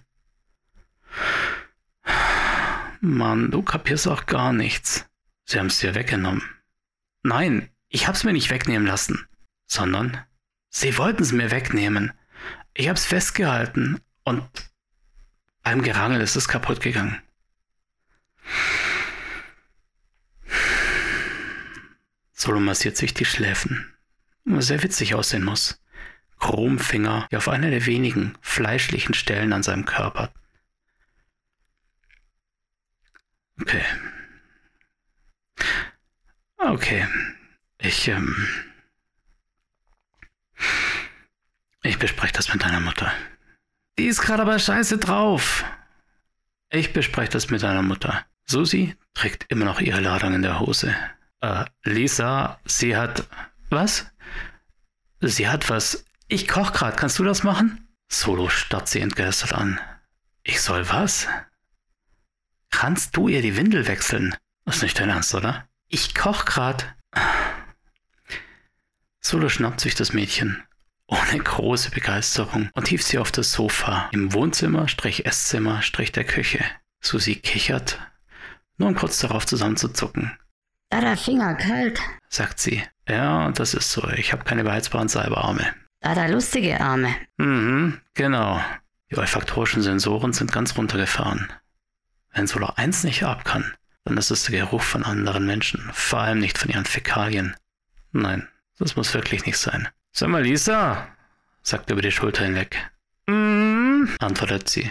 Mann, 3.00 3.51
du 3.51 3.62
kapierst 3.62 4.08
auch 4.08 4.25
gar 4.25 4.51
nichts. 4.51 5.06
Sie 5.46 5.60
haben 5.60 5.68
es 5.68 5.80
dir 5.80 5.96
weggenommen. 5.96 6.44
Nein, 7.25 7.72
ich 7.89 8.08
hab's 8.08 8.24
mir 8.24 8.34
nicht 8.34 8.51
wegnehmen 8.51 8.86
lassen, 8.86 9.27
sondern 9.65 10.24
sie 10.70 10.96
wollten 11.00 11.24
es 11.24 11.32
mir 11.32 11.50
wegnehmen. 11.50 12.13
Ich 12.75 12.88
hab's 12.88 13.03
festgehalten 13.03 14.00
und 14.24 14.48
beim 15.63 15.82
Gerangel 15.82 16.22
ist 16.22 16.36
es 16.36 16.48
kaputt 16.48 16.82
gegangen. 16.82 17.20
Solo 22.32 22.60
massiert 22.60 22.96
sich 22.96 23.15
die 23.15 23.25
Schläfen, 23.25 23.91
was 24.44 24.67
sehr 24.67 24.84
witzig 24.84 25.15
aussehen 25.15 25.44
muss. 25.44 25.82
Chromfinger, 26.39 27.27
die 27.32 27.38
auf 27.38 27.50
einer 27.50 27.72
der 27.72 27.88
wenigen 27.88 28.38
fleischlichen 28.41 29.15
Stellen 29.15 29.51
an 29.51 29.63
seinem 29.63 29.86
Körper. 29.86 30.32
Okay. 33.60 33.84
Okay. 36.66 37.08
Ich, 37.78 38.08
ähm. 38.08 38.36
Ich 41.84 42.00
bespreche 42.00 42.34
das 42.34 42.52
mit 42.52 42.64
deiner 42.64 42.80
Mutter. 42.80 43.12
Die 44.00 44.08
ist 44.08 44.22
gerade 44.22 44.42
aber 44.42 44.58
scheiße 44.58 44.98
drauf. 44.98 45.64
Ich 46.72 46.92
bespreche 46.92 47.32
das 47.32 47.52
mit 47.52 47.62
deiner 47.62 47.84
Mutter. 47.84 48.26
Susi 48.48 48.96
trägt 49.14 49.46
immer 49.50 49.66
noch 49.66 49.80
ihre 49.80 50.02
Ladung 50.02 50.34
in 50.34 50.42
der 50.42 50.60
Hose. 50.60 50.96
Äh, 51.42 51.66
Lisa, 51.84 52.60
sie 52.66 52.98
hat. 52.98 53.28
Was? 53.70 54.08
Sie 55.22 55.48
hat 55.48 55.70
was. 55.70 56.04
Ich 56.28 56.48
koch 56.48 56.74
grad, 56.74 56.98
kannst 56.98 57.20
du 57.20 57.24
das 57.24 57.44
machen? 57.44 57.88
Solo 58.12 58.50
starrt 58.50 58.90
sie 58.90 59.02
entgeistert 59.02 59.54
an. 59.54 59.80
Ich 60.44 60.62
soll 60.62 60.90
was? 60.90 61.28
Kannst 62.72 63.16
du 63.16 63.28
ihr 63.28 63.44
die 63.44 63.56
Windel 63.56 63.88
wechseln? 63.88 64.36
Ist 64.66 64.82
nicht 64.82 65.00
dein 65.00 65.10
Ernst, 65.10 65.36
oder? 65.36 65.68
Ich 65.88 66.15
koch 66.15 66.46
grad. 66.46 66.96
Solo 69.22 69.50
schnappt 69.50 69.82
sich 69.82 69.96
das 69.96 70.13
Mädchen 70.13 70.65
ohne 71.08 71.38
große 71.39 71.92
Begeisterung 71.92 72.70
und 72.74 72.88
hieft 72.88 73.06
sie 73.06 73.20
auf 73.20 73.32
das 73.32 73.51
Sofa 73.51 74.10
im 74.12 74.34
Wohnzimmer, 74.34 74.88
Strich 74.88 75.25
Esszimmer, 75.25 75.82
Strich 75.82 76.12
der 76.12 76.24
Küche. 76.24 76.63
Susi 77.00 77.36
kichert, 77.36 78.00
nur 78.77 78.89
um 78.89 78.96
kurz 78.96 79.20
darauf 79.20 79.46
zusammenzuzucken. 79.46 80.38
Da 80.89 81.01
der 81.01 81.18
Finger 81.18 81.54
kalt, 81.56 82.00
sagt 82.30 82.60
sie. 82.60 82.84
Ja, 83.08 83.51
das 83.51 83.75
ist 83.75 83.92
so. 83.92 84.08
Ich 84.10 84.32
habe 84.32 84.44
keine 84.44 84.63
beheizbaren 84.63 85.08
Salbearme. 85.08 85.74
Da 86.00 86.15
der 86.15 86.30
lustige 86.30 86.80
Arme. 86.82 87.15
Mhm, 87.38 88.01
genau. 88.15 88.60
Die 89.12 89.18
olfaktorischen 89.18 89.84
Sensoren 89.84 90.34
sind 90.34 90.51
ganz 90.51 90.75
runtergefahren. 90.77 91.51
Wenn 92.34 92.48
Solar 92.48 92.77
1 92.77 93.04
nicht 93.04 93.24
ab 93.24 93.46
kann, 93.46 93.74
dann 94.05 94.18
ist 94.18 94.31
es 94.31 94.44
der 94.44 94.61
Geruch 94.61 94.83
von 94.83 95.03
anderen 95.03 95.46
Menschen, 95.46 95.89
vor 95.94 96.20
allem 96.20 96.39
nicht 96.39 96.57
von 96.57 96.70
ihren 96.70 96.85
Fäkalien. 96.85 97.55
Nein, 98.11 98.48
das 98.77 98.96
muss 98.96 99.13
wirklich 99.13 99.46
nicht 99.46 99.57
sein. 99.57 99.87
Sag 100.13 100.29
mal, 100.29 100.44
Lisa, 100.44 101.07
sagt 101.63 101.89
er 101.89 101.94
über 101.94 102.01
die 102.01 102.11
Schulter 102.11 102.46
hinweg. 102.46 102.77
Mm, 103.27 104.05
antwortet 104.20 104.70
sie. 104.70 104.89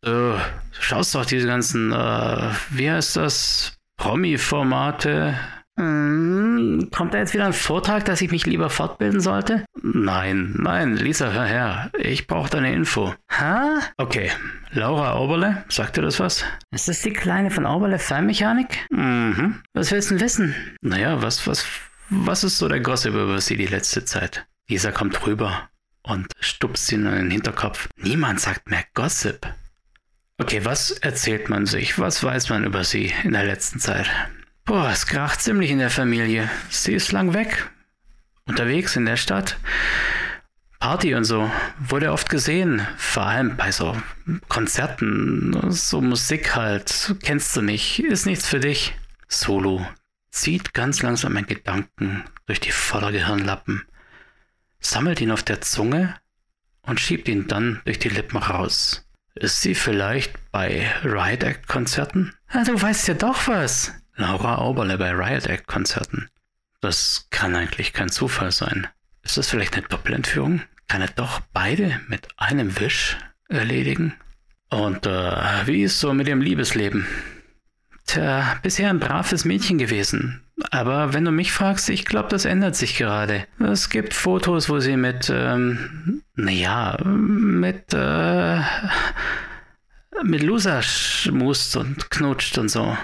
Du 0.00 0.40
schaust 0.80 1.14
doch 1.14 1.26
diese 1.26 1.46
ganzen, 1.46 1.92
äh, 1.92 2.50
wie 2.70 2.90
heißt 2.90 3.16
das, 3.16 3.78
Promi-Formate. 3.96 5.38
Mm, 5.76 6.90
kommt 6.90 7.14
da 7.14 7.18
jetzt 7.18 7.32
wieder 7.32 7.46
ein 7.46 7.52
Vortrag, 7.52 8.04
dass 8.04 8.20
ich 8.20 8.30
mich 8.30 8.46
lieber 8.46 8.68
fortbilden 8.68 9.20
sollte? 9.20 9.64
Nein, 9.82 10.54
nein, 10.58 10.96
Lisa, 10.96 11.30
hör 11.32 11.44
her. 11.46 11.90
Ich 11.98 12.26
brauche 12.26 12.50
deine 12.50 12.72
Info. 12.72 13.14
Ha? 13.30 13.80
Okay, 13.96 14.30
Laura 14.70 15.12
Auberle, 15.12 15.64
sagt 15.68 15.96
dir 15.96 16.02
das 16.02 16.20
was? 16.20 16.44
Ist 16.70 16.88
das 16.88 17.02
die 17.02 17.12
Kleine 17.12 17.50
von 17.50 17.66
Auberle 17.66 17.98
Fallmechanik? 17.98 18.86
Mhm. 18.90 19.62
Was 19.72 19.90
willst 19.90 20.10
du 20.10 20.14
denn 20.16 20.24
wissen? 20.24 20.54
Naja, 20.82 21.22
was, 21.22 21.46
was, 21.46 21.64
was 22.10 22.44
ist 22.44 22.58
so 22.58 22.68
der 22.68 22.80
Gossip 22.80 23.14
über 23.14 23.40
sie 23.40 23.56
die 23.56 23.66
letzte 23.66 24.04
Zeit? 24.04 24.46
Lisa 24.68 24.92
kommt 24.92 25.26
rüber 25.26 25.70
und 26.02 26.26
stupst 26.40 26.90
ihn 26.92 27.06
in 27.06 27.14
den 27.14 27.30
Hinterkopf. 27.30 27.88
Niemand 27.96 28.40
sagt 28.40 28.68
mehr 28.68 28.84
Gossip. 28.94 29.46
Okay, 30.38 30.64
was 30.64 30.90
erzählt 30.90 31.48
man 31.48 31.66
sich? 31.66 31.98
Was 31.98 32.22
weiß 32.22 32.50
man 32.50 32.64
über 32.64 32.84
sie 32.84 33.12
in 33.22 33.32
der 33.32 33.44
letzten 33.44 33.78
Zeit? 33.78 34.10
Boah, 34.64 34.90
es 34.90 35.06
kracht 35.06 35.42
ziemlich 35.42 35.70
in 35.70 35.78
der 35.78 35.90
Familie. 35.90 36.48
Sie 36.70 36.94
ist 36.94 37.12
lang 37.12 37.34
weg. 37.34 37.70
Unterwegs 38.46 38.94
in 38.96 39.04
der 39.04 39.16
Stadt. 39.16 39.56
Party 40.78 41.14
und 41.14 41.24
so. 41.24 41.50
Wurde 41.78 42.12
oft 42.12 42.28
gesehen. 42.28 42.86
Vor 42.96 43.24
allem 43.24 43.56
bei 43.56 43.72
so 43.72 43.96
Konzerten. 44.48 45.70
So 45.70 46.00
Musik 46.00 46.54
halt. 46.54 47.16
Kennst 47.22 47.56
du 47.56 47.62
nicht. 47.62 47.98
Ist 48.00 48.26
nichts 48.26 48.48
für 48.48 48.60
dich. 48.60 48.94
Solo. 49.28 49.86
Zieht 50.30 50.74
ganz 50.74 51.02
langsam 51.02 51.36
ein 51.36 51.46
Gedanken 51.46 52.24
durch 52.46 52.60
die 52.60 52.72
Vordergehirnlappen. 52.72 53.82
Sammelt 54.80 55.20
ihn 55.20 55.30
auf 55.30 55.42
der 55.42 55.60
Zunge 55.60 56.16
und 56.82 57.00
schiebt 57.00 57.28
ihn 57.28 57.48
dann 57.48 57.80
durch 57.84 57.98
die 57.98 58.08
Lippen 58.08 58.38
raus. 58.38 59.08
Ist 59.34 59.60
sie 59.62 59.74
vielleicht 59.74 60.34
bei 60.50 60.90
Riot 61.04 61.42
Act 61.42 61.66
Konzerten? 61.66 62.34
Ah, 62.48 62.64
du 62.64 62.80
weißt 62.80 63.08
ja 63.08 63.14
doch 63.14 63.48
was. 63.48 63.92
Laura 64.22 64.54
Auberle 64.58 64.98
bei 64.98 65.10
Riot 65.10 65.46
Act 65.46 65.66
Konzerten. 65.66 66.28
Das 66.80 67.26
kann 67.30 67.56
eigentlich 67.56 67.92
kein 67.92 68.08
Zufall 68.08 68.52
sein. 68.52 68.86
Ist 69.24 69.36
das 69.36 69.50
vielleicht 69.50 69.76
eine 69.76 69.88
Doppelentführung? 69.88 70.62
Kann 70.86 71.02
er 71.02 71.08
doch 71.08 71.40
beide 71.52 72.00
mit 72.06 72.28
einem 72.36 72.78
Wisch 72.78 73.16
erledigen? 73.48 74.14
Und 74.70 75.06
äh, 75.06 75.66
wie 75.66 75.82
ist 75.82 75.98
so 75.98 76.14
mit 76.14 76.28
ihrem 76.28 76.40
Liebesleben? 76.40 77.04
Tja, 78.06 78.58
bisher 78.62 78.90
ein 78.90 79.00
braves 79.00 79.44
Mädchen 79.44 79.78
gewesen. 79.78 80.44
Aber 80.70 81.12
wenn 81.14 81.24
du 81.24 81.32
mich 81.32 81.50
fragst, 81.50 81.88
ich 81.88 82.04
glaube, 82.04 82.28
das 82.28 82.44
ändert 82.44 82.76
sich 82.76 82.96
gerade. 82.96 83.46
Es 83.58 83.90
gibt 83.90 84.14
Fotos, 84.14 84.68
wo 84.68 84.78
sie 84.78 84.96
mit, 84.96 85.32
ähm, 85.34 86.22
naja, 86.36 86.96
mit, 87.04 87.92
äh, 87.92 88.60
mit 90.22 90.44
Loser 90.44 90.80
schmust 90.82 91.76
und 91.76 92.08
knutscht 92.10 92.56
und 92.58 92.68
so. 92.68 92.96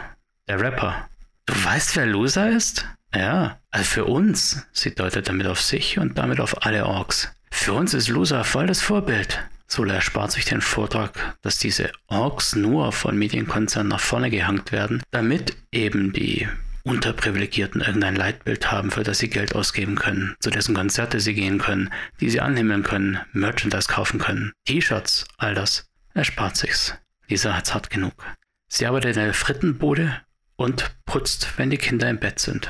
Der 0.48 0.60
Rapper. 0.60 1.08
Du 1.44 1.52
weißt, 1.62 1.96
wer 1.96 2.06
Loser 2.06 2.50
ist? 2.50 2.86
Ja, 3.14 3.58
also 3.70 3.84
für 3.84 4.04
uns. 4.06 4.66
Sie 4.72 4.94
deutet 4.94 5.28
damit 5.28 5.46
auf 5.46 5.60
sich 5.60 5.98
und 5.98 6.16
damit 6.16 6.40
auf 6.40 6.64
alle 6.64 6.86
Orks. 6.86 7.30
Für 7.50 7.74
uns 7.74 7.92
ist 7.92 8.08
Loser 8.08 8.44
voll 8.44 8.66
das 8.66 8.80
Vorbild. 8.80 9.40
Sola 9.66 9.94
erspart 9.94 10.32
sich 10.32 10.46
den 10.46 10.62
Vortrag, 10.62 11.36
dass 11.42 11.58
diese 11.58 11.92
Orks 12.06 12.56
nur 12.56 12.92
von 12.92 13.18
Medienkonzernen 13.18 13.90
nach 13.90 14.00
vorne 14.00 14.30
gehangt 14.30 14.72
werden, 14.72 15.02
damit 15.10 15.54
eben 15.70 16.14
die 16.14 16.48
Unterprivilegierten 16.84 17.82
irgendein 17.82 18.16
Leitbild 18.16 18.72
haben, 18.72 18.90
für 18.90 19.02
das 19.02 19.18
sie 19.18 19.28
Geld 19.28 19.54
ausgeben 19.54 19.96
können, 19.96 20.34
zu 20.40 20.48
dessen 20.48 20.74
Konzerte 20.74 21.20
sie 21.20 21.34
gehen 21.34 21.58
können, 21.58 21.92
die 22.20 22.30
sie 22.30 22.40
anhimmeln 22.40 22.82
können, 22.82 23.18
Merchandise 23.32 23.88
kaufen 23.88 24.18
können, 24.18 24.52
T-Shirts, 24.64 25.26
all 25.36 25.54
das. 25.54 25.84
Er 26.14 26.24
spart 26.24 26.56
sich's. 26.56 26.94
Lisa 27.26 27.54
hat's 27.54 27.74
hart 27.74 27.90
genug. 27.90 28.14
Sie 28.68 28.86
arbeitet 28.86 29.16
in 29.16 29.24
der 29.24 29.34
Frittenbude 29.34 30.22
und 30.58 30.90
putzt, 31.06 31.56
wenn 31.56 31.70
die 31.70 31.78
Kinder 31.78 32.10
im 32.10 32.18
Bett 32.18 32.40
sind. 32.40 32.68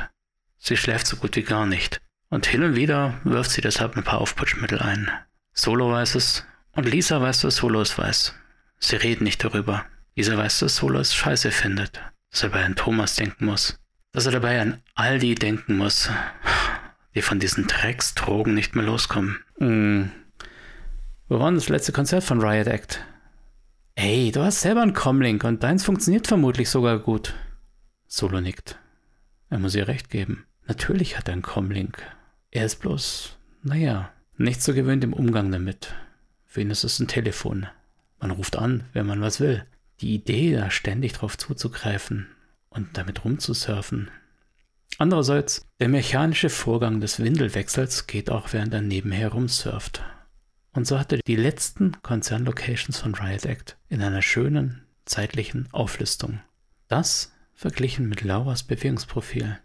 Sie 0.58 0.76
schläft 0.76 1.06
so 1.06 1.16
gut 1.16 1.34
wie 1.36 1.42
gar 1.42 1.66
nicht. 1.66 2.00
Und 2.28 2.46
hin 2.46 2.62
und 2.62 2.76
wieder 2.76 3.18
wirft 3.24 3.50
sie 3.50 3.62
deshalb 3.62 3.96
ein 3.96 4.04
paar 4.04 4.20
Aufputschmittel 4.20 4.78
ein. 4.78 5.10
Solo 5.54 5.90
weiß 5.90 6.14
es 6.14 6.44
und 6.72 6.86
Lisa 6.86 7.20
weiß, 7.20 7.40
dass 7.40 7.56
Solo 7.56 7.80
es 7.80 7.96
weiß. 7.96 8.34
Sie 8.78 8.96
reden 8.96 9.24
nicht 9.24 9.42
darüber. 9.42 9.86
Lisa 10.14 10.36
weiß, 10.36 10.58
dass 10.58 10.76
Solo 10.76 11.00
es 11.00 11.14
scheiße 11.14 11.50
findet, 11.50 12.00
dass 12.30 12.42
er 12.42 12.50
bei 12.50 12.60
Herrn 12.60 12.76
Thomas 12.76 13.16
denken 13.16 13.46
muss, 13.46 13.80
dass 14.12 14.26
er 14.26 14.32
dabei 14.32 14.60
an 14.60 14.82
all 14.94 15.18
die 15.18 15.34
denken 15.34 15.78
muss, 15.78 16.10
die 17.14 17.22
von 17.22 17.40
diesen 17.40 17.66
Drecksdrogen 17.66 18.54
nicht 18.54 18.74
mehr 18.76 18.84
loskommen. 18.84 19.42
Hm. 19.58 20.10
Wo 21.28 21.40
war 21.40 21.46
denn 21.46 21.54
das 21.54 21.70
letzte 21.70 21.92
Konzert 21.92 22.22
von 22.24 22.42
Riot 22.42 22.66
Act? 22.66 23.02
Ey, 23.94 24.30
du 24.30 24.42
hast 24.42 24.60
selber 24.60 24.82
einen 24.82 24.92
Comlink 24.92 25.42
und 25.44 25.62
deins 25.62 25.84
funktioniert 25.84 26.26
vermutlich 26.26 26.68
sogar 26.68 26.98
gut. 26.98 27.34
Solo 28.08 28.40
nickt. 28.40 28.78
Er 29.50 29.58
muss 29.58 29.74
ihr 29.74 29.86
recht 29.86 30.10
geben. 30.10 30.46
Natürlich 30.66 31.16
hat 31.16 31.28
er 31.28 31.34
einen 31.34 31.42
Comlink. 31.42 32.02
Er 32.50 32.64
ist 32.64 32.80
bloß, 32.80 33.36
naja, 33.62 34.10
nicht 34.36 34.62
so 34.62 34.74
gewöhnt 34.74 35.04
im 35.04 35.12
Umgang 35.12 35.52
damit. 35.52 35.94
Für 36.46 36.62
ihn 36.62 36.70
ist 36.70 36.84
es 36.84 36.98
ein 36.98 37.08
Telefon. 37.08 37.66
Man 38.18 38.30
ruft 38.30 38.56
an, 38.56 38.84
wenn 38.92 39.06
man 39.06 39.20
was 39.20 39.40
will. 39.40 39.64
Die 40.00 40.14
Idee, 40.14 40.54
da 40.54 40.70
ständig 40.70 41.12
drauf 41.12 41.36
zuzugreifen, 41.36 42.28
und 42.70 42.96
damit 42.96 43.24
rumzusurfen. 43.24 44.10
Andererseits, 44.98 45.66
der 45.80 45.88
mechanische 45.88 46.48
Vorgang 46.48 47.00
des 47.00 47.20
Windelwechsels 47.20 48.06
geht 48.06 48.30
auch 48.30 48.52
während 48.52 48.72
er 48.74 48.80
nebenher 48.80 49.28
rumsurft. 49.28 50.02
Und 50.72 50.86
so 50.86 50.98
hatte 50.98 51.20
die 51.26 51.36
letzten 51.36 52.00
Konzernlocations 52.02 52.98
von 53.00 53.14
Riot 53.14 53.44
Act 53.44 53.76
in 53.88 54.02
einer 54.02 54.22
schönen 54.22 54.82
zeitlichen 55.04 55.68
Auflistung. 55.72 56.40
Das 56.88 57.32
verglichen 57.58 58.08
mit 58.08 58.22
Lauras 58.22 58.62
Bewegungsprofil. 58.62 59.58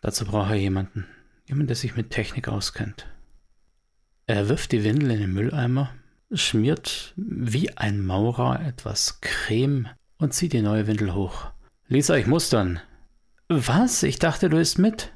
Dazu 0.00 0.24
braucht 0.24 0.50
er 0.50 0.56
jemanden, 0.56 1.08
jemand, 1.44 1.68
der 1.68 1.74
sich 1.74 1.96
mit 1.96 2.10
Technik 2.10 2.46
auskennt. 2.46 3.08
Er 4.28 4.48
wirft 4.48 4.70
die 4.70 4.84
Windel 4.84 5.10
in 5.10 5.18
den 5.18 5.32
Mülleimer, 5.32 5.90
schmiert 6.32 7.12
wie 7.16 7.76
ein 7.76 8.06
Maurer 8.06 8.60
etwas 8.64 9.20
Creme 9.20 9.88
und 10.18 10.34
zieht 10.34 10.52
die 10.52 10.62
neue 10.62 10.86
Windel 10.86 11.14
hoch. 11.14 11.50
Lisa, 11.88 12.14
ich 12.14 12.28
muss 12.28 12.48
dann. 12.48 12.78
Was? 13.48 14.04
Ich 14.04 14.20
dachte, 14.20 14.48
du 14.48 14.56
isst 14.56 14.78
mit. 14.78 15.12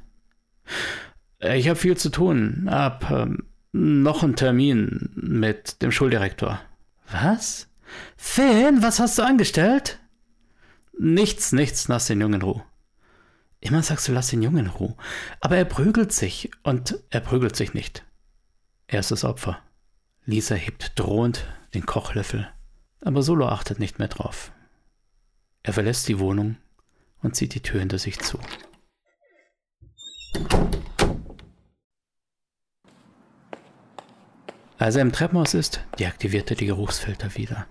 Ich 1.39 1.69
habe 1.69 1.79
viel 1.79 1.97
zu 1.97 2.11
tun. 2.11 2.67
Hab 2.69 3.09
ähm, 3.09 3.45
noch 3.71 4.25
einen 4.25 4.35
Termin 4.35 5.11
mit 5.15 5.81
dem 5.81 5.93
Schuldirektor. 5.93 6.61
Was? 7.13 7.69
Finn, 8.17 8.83
was 8.83 8.99
hast 8.99 9.17
du 9.17 9.23
angestellt? 9.23 10.01
Nichts, 10.99 11.53
nichts, 11.53 11.87
lass 11.87 12.07
den 12.07 12.21
Jungen 12.21 12.35
in 12.35 12.43
Ruhe. 12.43 12.65
Immer 13.61 13.83
sagst 13.83 14.09
du, 14.09 14.13
lass 14.13 14.29
den 14.29 14.43
Jungen 14.43 14.67
in 14.67 14.71
Ruhe. 14.71 14.97
Aber 15.41 15.57
er 15.57 15.65
prügelt 15.65 16.13
sich 16.13 16.51
und 16.65 16.99
er 17.11 17.21
prügelt 17.21 17.55
sich 17.55 17.73
nicht. 17.73 18.05
Er 18.89 19.01
ist 19.01 19.11
das 19.11 19.25
Opfer. 19.25 19.61
Lisa 20.25 20.55
hebt 20.55 20.99
drohend 20.99 21.47
den 21.75 21.87
Kochlöffel, 21.87 22.49
aber 23.01 23.23
Solo 23.23 23.47
achtet 23.49 23.79
nicht 23.79 23.99
mehr 23.99 24.09
drauf. 24.09 24.53
Er 25.63 25.73
verlässt 25.73 26.09
die 26.09 26.19
Wohnung 26.19 26.57
und 27.23 27.37
zieht 27.37 27.55
die 27.55 27.63
Tür 27.63 27.81
hinter 27.81 27.99
sich 27.99 28.19
zu. 28.19 28.39
Als 34.79 34.97
er 34.97 35.03
im 35.03 35.13
Treppenhaus 35.13 35.55
ist, 35.55 35.85
deaktiviert 35.99 36.51
er 36.51 36.57
die 36.57 36.67
Geruchsfilter 36.67 37.35
wieder. 37.37 37.67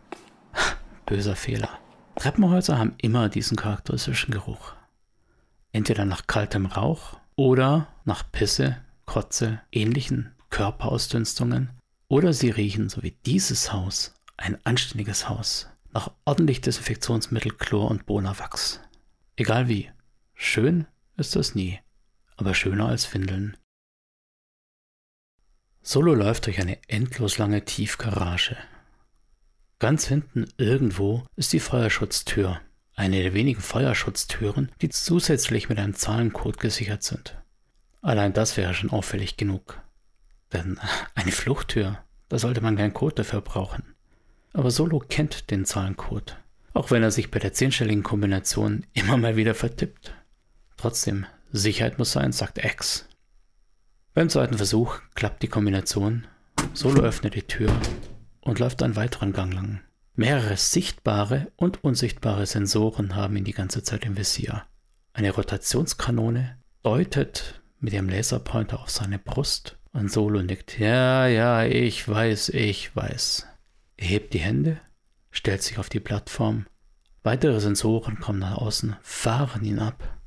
Böser 1.06 1.36
Fehler. 1.36 1.80
Treppenhäuser 2.18 2.78
haben 2.78 2.96
immer 2.98 3.30
diesen 3.30 3.58
charakteristischen 3.58 4.34
Geruch. 4.34 4.74
Entweder 5.72 6.06
nach 6.06 6.26
kaltem 6.26 6.66
Rauch 6.66 7.20
oder 7.36 7.88
nach 8.06 8.32
Pisse, 8.32 8.78
Kotze, 9.06 9.62
ähnlichen 9.72 10.34
Körperausdünstungen. 10.50 11.70
Oder 12.08 12.34
sie 12.34 12.50
riechen, 12.50 12.90
so 12.90 13.04
wie 13.04 13.18
dieses 13.26 13.72
Haus, 13.72 14.16
ein 14.38 14.58
anständiges 14.66 15.30
Haus, 15.30 15.70
nach 15.92 16.12
ordentlich 16.26 16.62
Desinfektionsmittel, 16.62 17.52
Chlor 17.52 17.92
und 17.92 18.06
Bonawachs. 18.06 18.82
Egal 19.36 19.68
wie. 19.68 19.92
Schön 20.34 20.88
ist 21.18 21.36
das 21.36 21.54
nie, 21.54 21.80
aber 22.36 22.54
schöner 22.54 22.88
als 22.88 23.14
Windeln. 23.14 23.58
Solo 25.82 26.14
läuft 26.14 26.48
durch 26.48 26.60
eine 26.60 26.80
endlos 26.90 27.38
lange 27.38 27.64
Tiefgarage. 27.66 28.58
Ganz 29.80 30.08
hinten 30.08 30.48
irgendwo 30.58 31.24
ist 31.36 31.54
die 31.54 31.60
Feuerschutztür, 31.60 32.60
eine 32.96 33.22
der 33.22 33.36
wenigen 33.36 33.62
Feuerschutztüren, 33.62 34.72
die 34.82 34.90
zusätzlich 34.90 35.70
mit 35.70 35.78
einem 35.78 35.94
Zahlencode 35.94 36.60
gesichert 36.60 37.04
sind. 37.04 37.38
Allein 38.02 38.34
das 38.34 38.58
wäre 38.58 38.74
schon 38.74 38.90
auffällig 38.90 39.38
genug. 39.38 39.80
Denn 40.52 40.80
eine 41.14 41.32
Fluchttür, 41.32 42.00
da 42.28 42.40
sollte 42.40 42.62
man 42.62 42.76
keinen 42.76 42.96
Code 42.96 43.16
dafür 43.16 43.42
brauchen. 43.42 43.84
Aber 44.52 44.72
Solo 44.72 44.98
kennt 44.98 45.52
den 45.52 45.64
Zahlencode, 45.64 46.38
auch 46.74 46.90
wenn 46.90 47.04
er 47.04 47.12
sich 47.12 47.30
bei 47.30 47.38
der 47.38 47.54
zehnstelligen 47.54 48.02
Kombination 48.02 48.84
immer 48.94 49.18
mal 49.18 49.36
wieder 49.36 49.54
vertippt. 49.54 50.16
Trotzdem, 50.78 51.28
Sicherheit 51.52 52.00
muss 52.00 52.14
sein, 52.14 52.32
sagt 52.32 52.58
X. 52.58 53.08
Beim 54.16 54.30
zweiten 54.30 54.58
Versuch 54.58 54.98
klappt 55.14 55.44
die 55.44 55.48
Kombination. 55.48 56.26
Solo 56.74 57.04
öffnet 57.04 57.36
die 57.36 57.44
Tür 57.44 57.72
und 58.48 58.60
läuft 58.60 58.82
einen 58.82 58.96
weiteren 58.96 59.34
Gang 59.34 59.54
lang. 59.54 59.82
Mehrere 60.16 60.58
sichtbare 60.58 61.52
und 61.58 61.84
unsichtbare 61.84 62.46
Sensoren 62.46 63.16
haben 63.16 63.36
ihn 63.36 63.44
die 63.44 63.54
ganze 63.54 63.84
Zeit 63.84 64.06
im 64.06 64.18
Visier. 64.18 64.64
Eine 65.14 65.32
Rotationskanone 65.32 66.58
deutet 66.82 67.62
mit 67.80 67.94
ihrem 67.94 68.10
Laserpointer 68.10 68.80
auf 68.80 68.90
seine 68.90 69.20
Brust 69.20 69.78
und 69.92 70.12
Solo 70.12 70.42
nickt. 70.42 70.80
Ja, 70.80 71.28
ja, 71.28 71.66
ich 71.66 72.08
weiß, 72.08 72.50
ich 72.50 72.96
weiß. 72.96 73.46
Er 73.98 74.08
hebt 74.08 74.34
die 74.34 74.40
Hände, 74.40 74.80
stellt 75.30 75.62
sich 75.62 75.78
auf 75.78 75.90
die 75.90 76.00
Plattform. 76.00 76.68
Weitere 77.24 77.60
Sensoren 77.60 78.20
kommen 78.20 78.40
nach 78.40 78.58
außen, 78.58 78.96
fahren 79.02 79.66
ihn 79.66 79.80
ab. 79.80 80.18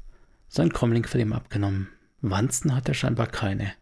Sein 0.49 0.73
Comlink 0.73 1.13
wird 1.13 1.23
ihm 1.23 1.33
abgenommen. 1.33 1.89
Wanzen 2.21 2.75
hat 2.77 2.87
er 2.87 2.95
scheinbar 2.95 3.29
keine. 3.29 3.73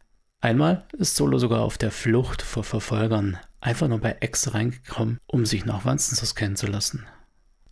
Einmal 0.40 0.86
ist 0.96 1.16
Solo 1.16 1.38
sogar 1.38 1.62
auf 1.62 1.76
der 1.76 1.90
Flucht 1.90 2.42
vor 2.42 2.62
Verfolgern 2.62 3.38
einfach 3.60 3.88
nur 3.88 4.00
bei 4.00 4.16
X 4.20 4.54
reingekommen, 4.54 5.18
um 5.26 5.46
sich 5.46 5.64
nach 5.64 5.84
Wanstens 5.84 6.20
scannen 6.20 6.56
zu 6.56 6.66
lassen. 6.66 7.06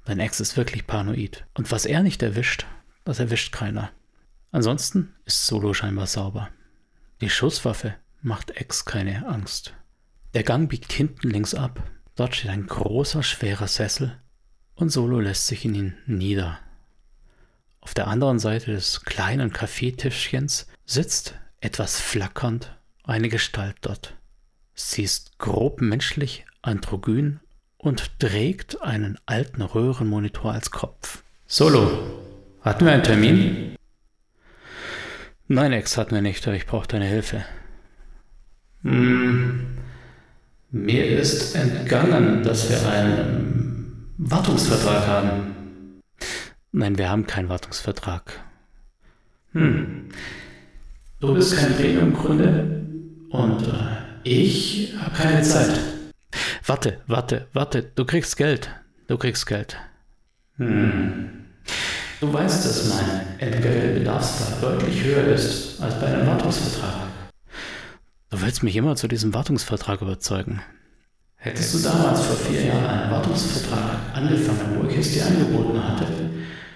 Denn 0.07 0.21
X 0.21 0.41
ist 0.41 0.57
wirklich 0.57 0.87
paranoid. 0.87 1.47
Und 1.55 1.71
was 1.73 1.85
er 1.85 2.03
nicht 2.03 2.23
erwischt, 2.23 2.67
das 3.05 3.19
erwischt 3.19 3.53
keiner. 3.53 3.91
Ansonsten 4.53 5.15
ist 5.25 5.47
Solo 5.47 5.75
scheinbar 5.75 6.07
sauber. 6.07 6.49
Die 7.21 7.31
Schusswaffe 7.31 7.95
macht 8.23 8.61
X 8.61 8.85
keine 8.85 9.27
Angst. 9.27 9.75
Der 10.35 10.43
Gang 10.43 10.69
biegt 10.69 10.93
hinten 10.93 11.31
links 11.31 11.55
ab. 11.55 11.83
Dort 12.15 12.37
steht 12.37 12.51
ein 12.51 12.67
großer, 12.67 13.23
schwerer 13.23 13.69
Sessel 13.69 14.21
und 14.75 14.91
Solo 14.91 15.21
lässt 15.21 15.47
sich 15.47 15.65
in 15.65 15.75
ihn 15.75 15.97
nieder. 16.07 16.59
Auf 17.81 17.95
der 17.95 18.09
anderen 18.09 18.39
Seite 18.39 18.73
des 18.73 19.03
kleinen 19.03 19.53
Kaffeetischchens 19.53 20.67
sitzt, 20.85 21.35
etwas 21.61 22.01
flackernd, 22.01 22.77
eine 23.05 23.29
Gestalt 23.29 23.77
dort. 23.81 24.17
Sie 24.79 25.03
ist 25.05 25.39
grob 25.39 25.81
menschlich, 25.81 26.45
androgyn 26.61 27.41
und 27.79 28.21
trägt 28.21 28.83
einen 28.83 29.19
alten 29.25 29.63
Röhrenmonitor 29.63 30.53
als 30.53 30.71
Kopf. 30.71 31.23
Solo, 31.47 31.89
hatten 32.61 32.85
wir 32.85 32.93
einen 32.93 33.03
Termin? 33.03 33.77
Nein, 35.49 35.73
Ex, 35.73 35.97
hatten 35.97 36.15
wir 36.15 36.21
nicht, 36.21 36.47
aber 36.47 36.57
ich 36.57 36.67
brauche 36.67 36.87
deine 36.87 37.07
Hilfe. 37.07 37.47
Hm, 38.83 39.79
mir 40.73 41.07
ist 41.07 41.55
entgangen, 41.55 42.43
dass 42.43 42.69
wir 42.69 42.87
einen 42.87 44.13
Wartungsvertrag 44.19 45.07
haben. 45.07 46.03
Nein, 46.73 46.99
wir 46.99 47.09
haben 47.09 47.27
keinen 47.27 47.49
Wartungsvertrag. 47.49 48.45
Hm. 49.53 50.11
Du 51.21 51.33
bist 51.33 51.57
kein 51.57 51.75
Premium-Kunde 51.77 52.85
und 53.31 53.63
äh, 53.69 54.06
ich 54.27 54.93
habe 55.01 55.15
keine 55.15 55.43
Zeit. 55.43 55.79
Warte, 56.67 57.01
warte, 57.07 57.47
warte, 57.53 57.83
du 57.95 58.05
kriegst 58.05 58.37
Geld. 58.37 58.71
Du 59.07 59.17
kriegst 59.17 59.47
Geld. 59.47 59.77
Hm. 60.57 61.45
Du 62.21 62.33
weißt, 62.33 62.65
dass 62.65 62.89
mein 62.89 63.39
Entgeltbedarfsgrad 63.39 64.63
deutlich 64.63 65.05
höher 65.05 65.27
ist 65.29 65.81
als 65.81 66.01
bei 66.01 66.07
einem 66.07 66.27
Wartungsvertrag. 66.27 67.09
Du 68.31 68.41
willst 68.41 68.63
mich 68.63 68.75
immer 68.75 68.97
zu 68.97 69.07
diesem 69.07 69.33
Wartungsvertrag 69.33 70.03
überzeugen. 70.03 70.61
Hättest 71.37 71.75
du 71.75 71.79
damals 71.79 72.23
vor 72.23 72.37
vier 72.37 72.65
Jahren 72.67 72.85
einen 72.85 73.11
Wartungsvertrag 73.13 73.99
angefangen, 74.15 74.81
wo 74.81 74.89
ich 74.89 74.97
es 74.97 75.13
dir 75.13 75.27
angeboten 75.27 75.81
hatte, 75.81 76.07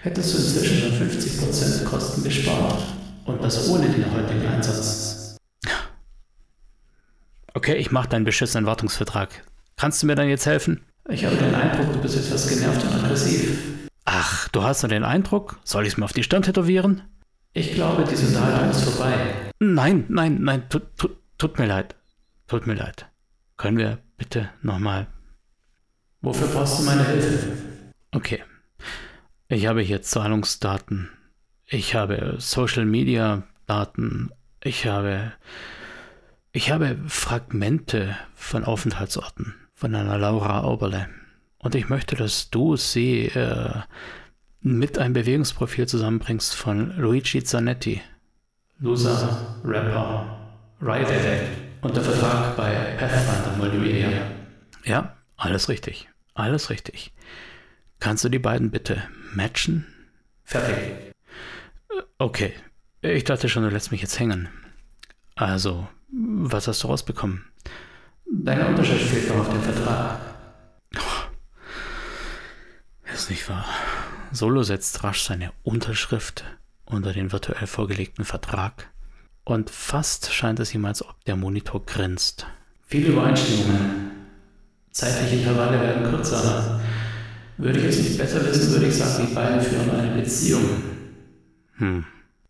hättest 0.02 0.34
du 0.34 0.38
inzwischen 0.38 0.92
schon 0.92 1.08
50% 1.08 1.84
Kosten 1.84 2.22
gespart. 2.22 2.84
Und 3.24 3.42
das 3.42 3.68
ohne 3.68 3.88
den 3.88 4.04
heutigen 4.12 4.46
Einsatz. 4.46 5.19
Okay, 7.54 7.74
ich 7.76 7.90
mache 7.90 8.08
deinen 8.08 8.24
beschissenen 8.24 8.66
Wartungsvertrag. 8.66 9.42
Kannst 9.76 10.02
du 10.02 10.06
mir 10.06 10.14
dann 10.14 10.28
jetzt 10.28 10.46
helfen? 10.46 10.84
Ich 11.08 11.24
habe 11.24 11.36
den 11.36 11.54
Eindruck, 11.54 11.92
du 11.92 12.00
bist 12.00 12.16
etwas 12.16 12.48
genervt 12.48 12.84
und 12.84 12.92
aggressiv. 12.92 13.58
Ach, 14.04 14.48
du 14.48 14.62
hast 14.62 14.82
nur 14.82 14.88
den 14.88 15.04
Eindruck? 15.04 15.58
Soll 15.64 15.84
ich 15.84 15.94
es 15.94 15.98
mir 15.98 16.04
auf 16.04 16.12
die 16.12 16.22
Stirn 16.22 16.42
tätowieren? 16.42 17.02
Ich 17.52 17.74
glaube, 17.74 18.04
diese 18.08 18.28
Unterhaltung 18.28 18.70
ist 18.70 18.84
vorbei. 18.84 19.12
Nein, 19.58 20.04
nein, 20.08 20.38
nein, 20.40 20.68
tut, 20.68 20.96
tut, 20.96 21.16
tut 21.38 21.58
mir 21.58 21.66
leid. 21.66 21.96
Tut 22.46 22.66
mir 22.66 22.74
leid. 22.74 23.06
Können 23.56 23.78
wir 23.78 23.98
bitte 24.16 24.50
nochmal. 24.62 25.08
Wofür 26.20 26.46
brauchst 26.48 26.78
du 26.80 26.84
meine 26.84 27.04
Hilfe? 27.04 27.56
Okay. 28.12 28.44
Ich 29.48 29.66
habe 29.66 29.80
hier 29.82 30.02
Zahlungsdaten. 30.02 31.10
Ich 31.66 31.94
habe 31.94 32.36
Social 32.38 32.84
Media 32.84 33.42
Daten. 33.66 34.30
Ich 34.62 34.86
habe 34.86 35.32
ich 36.52 36.70
habe 36.70 36.96
Fragmente 37.06 38.16
von 38.34 38.64
Aufenthaltsorten 38.64 39.54
von 39.74 39.94
einer 39.94 40.18
Laura 40.18 40.60
Auberle. 40.62 41.08
Und 41.58 41.74
ich 41.74 41.88
möchte, 41.88 42.16
dass 42.16 42.50
du 42.50 42.76
sie 42.76 43.26
äh, 43.26 43.70
mit 44.60 44.98
einem 44.98 45.14
Bewegungsprofil 45.14 45.86
zusammenbringst 45.86 46.54
von 46.54 46.96
Luigi 46.98 47.42
Zanetti. 47.44 48.02
Loser, 48.78 49.60
Rapper, 49.64 50.38
Riot 50.80 51.08
Addict 51.08 51.82
und 51.82 51.96
der 51.96 52.02
Vertrag 52.02 52.56
bei 52.56 52.72
Pathfinder 52.98 53.56
Multimedia. 53.58 54.22
Ja, 54.84 55.16
alles 55.36 55.68
richtig. 55.68 56.08
Alles 56.34 56.70
richtig. 56.70 57.12
Kannst 58.00 58.24
du 58.24 58.28
die 58.28 58.38
beiden 58.38 58.70
bitte 58.70 59.02
matchen? 59.34 59.86
Fertig. 60.44 60.76
Äh, 60.76 62.02
okay, 62.18 62.54
Ich 63.02 63.24
dachte 63.24 63.48
schon, 63.48 63.62
du 63.62 63.70
lässt 63.70 63.92
mich 63.92 64.02
jetzt 64.02 64.18
hängen. 64.18 64.48
Also, 65.34 65.88
was 66.12 66.68
hast 66.68 66.82
du 66.82 66.88
rausbekommen? 66.88 67.44
Deine 68.32 68.66
Unterschrift 68.68 69.06
fehlt 69.06 69.28
noch 69.28 69.40
auf 69.40 69.50
dem 69.50 69.62
Vertrag. 69.62 70.20
Ist 73.12 73.30
nicht 73.30 73.48
wahr. 73.48 73.66
Solo 74.32 74.62
setzt 74.62 75.02
rasch 75.02 75.22
seine 75.22 75.52
Unterschrift 75.62 76.44
unter 76.84 77.12
den 77.12 77.32
virtuell 77.32 77.66
vorgelegten 77.66 78.24
Vertrag 78.24 78.90
und 79.44 79.70
fast 79.70 80.32
scheint 80.32 80.60
es 80.60 80.74
ihm, 80.74 80.84
als 80.84 81.02
ob 81.02 81.24
der 81.24 81.36
Monitor 81.36 81.84
grinst. 81.84 82.46
Viele 82.86 83.08
Übereinstimmungen. 83.08 84.10
Zeitliche 84.90 85.36
Intervalle 85.36 85.80
werden 85.80 86.10
kürzer. 86.10 86.80
Würde 87.56 87.78
ich 87.80 87.84
es 87.86 87.98
nicht 87.98 88.18
besser 88.18 88.44
wissen, 88.46 88.72
würde 88.72 88.86
ich 88.86 88.94
sagen, 88.94 89.26
die 89.28 89.34
beiden 89.34 89.60
führen 89.60 89.90
eine 89.90 90.14
Beziehung. 90.14 90.82
Hm. 91.74 92.04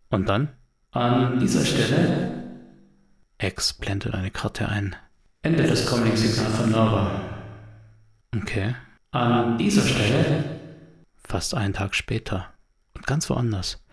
Und 0.09 0.29
dann? 0.29 0.49
An 0.91 1.39
dieser 1.39 1.65
Stelle 1.65 2.40
X 3.43 3.73
blendet 3.73 4.13
eine 4.13 4.29
Karte 4.29 4.69
ein. 4.69 4.95
Ende 5.41 5.63
des 5.63 5.87
Comlink-Signal 5.87 6.51
von 6.51 6.69
Nova. 6.69 7.21
Okay. 8.35 8.75
An 9.11 9.57
dieser 9.57 9.81
Stelle 9.81 10.43
Fast 11.23 11.55
einen 11.55 11.73
Tag 11.73 11.95
später. 11.95 12.53
Und 12.93 13.07
ganz 13.07 13.29
woanders. 13.29 13.83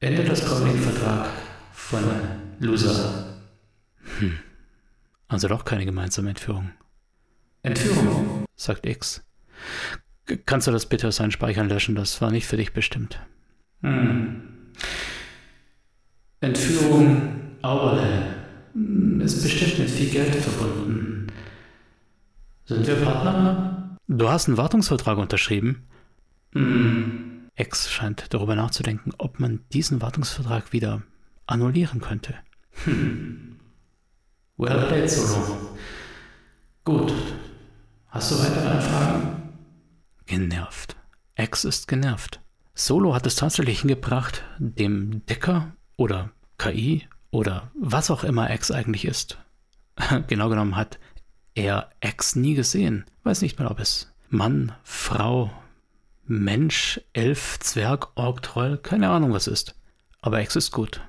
Ende 0.00 0.24
des 0.24 0.44
Comlink-Vertrag 0.44 1.28
von 1.72 2.02
Loser. 2.58 3.36
Hm. 4.18 4.38
Also 5.28 5.46
doch 5.46 5.64
keine 5.64 5.84
gemeinsame 5.84 6.30
Entführung. 6.30 6.72
Entführung. 7.62 8.44
Sagt 8.56 8.86
X. 8.86 9.22
Kannst 10.46 10.66
du 10.66 10.72
das 10.72 10.86
bitte 10.86 11.08
aus 11.08 11.16
seinen 11.16 11.30
Speichern 11.30 11.68
löschen? 11.68 11.94
Das 11.94 12.20
war 12.20 12.32
nicht 12.32 12.46
für 12.46 12.56
dich 12.56 12.72
bestimmt. 12.72 13.20
Hm. 13.82 14.72
Entführung 16.40 17.56
Auerle 17.62 18.37
ist 18.74 19.42
bestimmt 19.42 19.78
mit 19.78 19.90
viel 19.90 20.10
Geld 20.10 20.34
verbunden. 20.34 21.26
Sind 22.64 22.86
wir 22.86 22.96
Partner? 22.96 23.96
Du 24.08 24.28
hast 24.28 24.48
einen 24.48 24.56
Wartungsvertrag 24.56 25.18
unterschrieben? 25.18 25.86
Hm. 26.52 27.48
X 27.56 27.90
scheint 27.90 28.32
darüber 28.32 28.54
nachzudenken, 28.54 29.12
ob 29.18 29.40
man 29.40 29.60
diesen 29.72 30.00
Wartungsvertrag 30.00 30.72
wieder 30.72 31.02
annullieren 31.46 32.00
könnte. 32.00 32.34
Well 34.56 34.86
played, 34.86 35.10
Solo. 35.10 35.76
Gut. 36.84 37.12
Hast 38.08 38.30
du 38.30 38.38
weitere 38.38 38.68
Anfragen? 38.68 39.52
Genervt. 40.26 40.96
X 41.36 41.64
ist 41.64 41.88
genervt. 41.88 42.40
Solo 42.74 43.14
hat 43.14 43.26
es 43.26 43.36
tatsächlich 43.36 43.80
hingebracht, 43.80 44.44
dem 44.58 45.24
Decker 45.26 45.72
oder 45.96 46.30
KI 46.58 47.06
oder 47.30 47.70
was 47.74 48.10
auch 48.10 48.24
immer 48.24 48.50
X 48.50 48.70
eigentlich 48.70 49.04
ist. 49.04 49.38
genau 50.28 50.48
genommen 50.48 50.76
hat 50.76 50.98
er 51.54 51.90
X 52.00 52.36
nie 52.36 52.54
gesehen. 52.54 53.04
Weiß 53.24 53.42
nicht 53.42 53.58
mal, 53.58 53.68
ob 53.68 53.80
es 53.80 54.12
Mann, 54.30 54.72
Frau, 54.84 55.50
Mensch, 56.24 57.00
Elf, 57.12 57.58
Zwerg, 57.60 58.16
Ork, 58.16 58.42
Troll, 58.42 58.78
keine 58.78 59.08
Ahnung 59.10 59.32
was 59.32 59.46
ist. 59.46 59.74
Aber 60.20 60.40
X 60.40 60.56
ist 60.56 60.72
gut. 60.72 61.00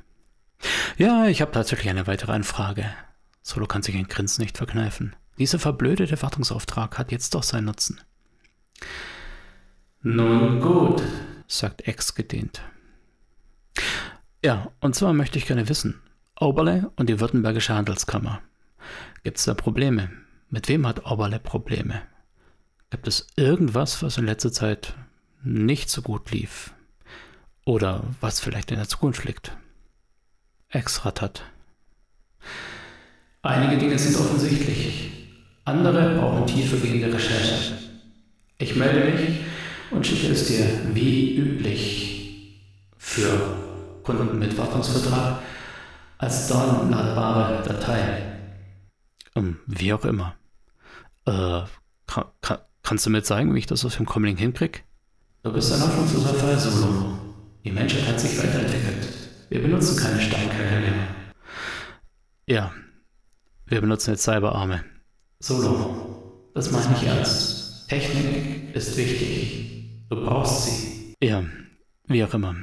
Ja, 0.98 1.28
ich 1.28 1.42
habe 1.42 1.52
tatsächlich 1.52 1.90
eine 1.90 2.08
weitere 2.08 2.32
Anfrage. 2.32 2.86
Solo 3.42 3.68
kann 3.68 3.84
sich 3.84 3.96
ein 3.96 4.08
Grinsen 4.08 4.44
nicht 4.44 4.58
verkneifen. 4.58 5.16
Dieser 5.38 5.60
verblödete 5.60 6.22
Wartungsauftrag 6.22 6.98
hat 6.98 7.12
jetzt 7.12 7.34
doch 7.34 7.44
seinen 7.44 7.66
Nutzen. 7.66 8.02
Nun 10.02 10.60
gut. 10.62 11.02
sagt 11.48 11.88
X 11.88 12.16
gedehnt. 12.16 12.62
Ja, 14.44 14.72
und 14.80 14.96
zwar 14.96 15.14
möchte 15.14 15.38
ich 15.38 15.46
gerne 15.46 15.68
wissen, 15.68 16.02
Oberle 16.40 16.90
und 16.96 17.10
die 17.10 17.20
Württembergische 17.20 17.74
Handelskammer. 17.74 18.42
Gibt 19.24 19.38
es 19.38 19.44
da 19.44 19.54
Probleme? 19.54 20.10
Mit 20.50 20.70
wem 20.70 20.88
hat 20.88 21.06
Oberle 21.06 21.38
Probleme? 21.38 22.02
Gibt 22.90 23.10
es 23.10 23.28
irgendwas, 23.36 24.02
was 24.02 24.18
in 24.18 24.26
letzter 24.26 24.52
Zeit 24.52 24.96
nicht 25.44 25.90
so 25.90 26.02
gut 26.02 26.32
lief? 26.32 26.74
Oder 27.66 28.04
was 28.22 28.40
vielleicht 28.40 28.72
in 28.72 28.78
der 28.78 28.88
Zukunft 28.88 29.26
liegt? 29.26 29.52
X 30.72 31.06
rattert. 31.06 31.44
Einige 33.42 33.78
Dinge 33.78 34.00
sind 34.00 34.16
offensichtlich. 34.18 35.12
Andere 35.66 36.16
brauchen 36.18 36.48
tiefergehende 36.48 37.14
Recherche. 37.14 37.74
Ich 38.58 38.78
melde 38.78 39.12
mich 39.12 39.40
und 39.92 40.08
schicke 40.08 40.32
es 40.32 40.48
dir 40.48 40.66
wie 40.94 41.36
üblich 41.36 42.62
für 42.98 43.58
Kunden 44.04 44.40
mit 44.40 44.58
Wartungsvertrag 44.58 45.42
als 46.20 46.50
downladbare 46.50 47.64
Datei. 47.64 48.22
Ähm, 49.36 49.58
wie 49.66 49.94
auch 49.94 50.06
immer. 50.06 50.36
Äh, 51.26 51.62
kann, 52.08 52.26
kann, 52.42 52.60
kannst 52.84 53.06
du 53.06 53.10
mir 53.10 53.24
zeigen, 53.24 53.56
wie 53.56 53.60
ich 53.60 53.66
das 53.66 53.86
aus 53.86 53.96
dem 53.96 54.06
Comlink 54.06 54.38
hinkrieg? 54.38 54.84
Du 55.44 55.54
bist 55.54 55.74
ein 55.74 55.82
hoffnungsloser 55.82 56.34
Fall, 56.34 56.60
Solo. 56.60 57.18
Die 57.64 57.72
Menschheit 57.72 58.06
hat 58.08 58.20
sich 58.20 58.38
weiterentwickelt. 58.38 59.08
Wir 59.50 59.62
benutzen 59.62 59.98
keine 59.98 60.20
Steinköpfe 60.20 60.80
mehr. 60.82 61.08
Ja, 62.46 62.72
wir 63.66 63.82
benutzen 63.82 64.12
jetzt 64.12 64.24
Cyberarme. 64.24 64.84
Solo, 65.40 66.52
das 66.54 66.72
meine 66.72 66.96
ich 66.98 67.08
ernst. 67.08 67.88
Technik 67.88 68.76
ist 68.76 68.98
wichtig. 68.98 70.06
Du 70.10 70.18
brauchst 70.18 70.66
sie. 70.66 71.16
Ja, 71.24 71.44
wie 72.08 72.24
auch 72.24 72.34
immer. 72.34 72.56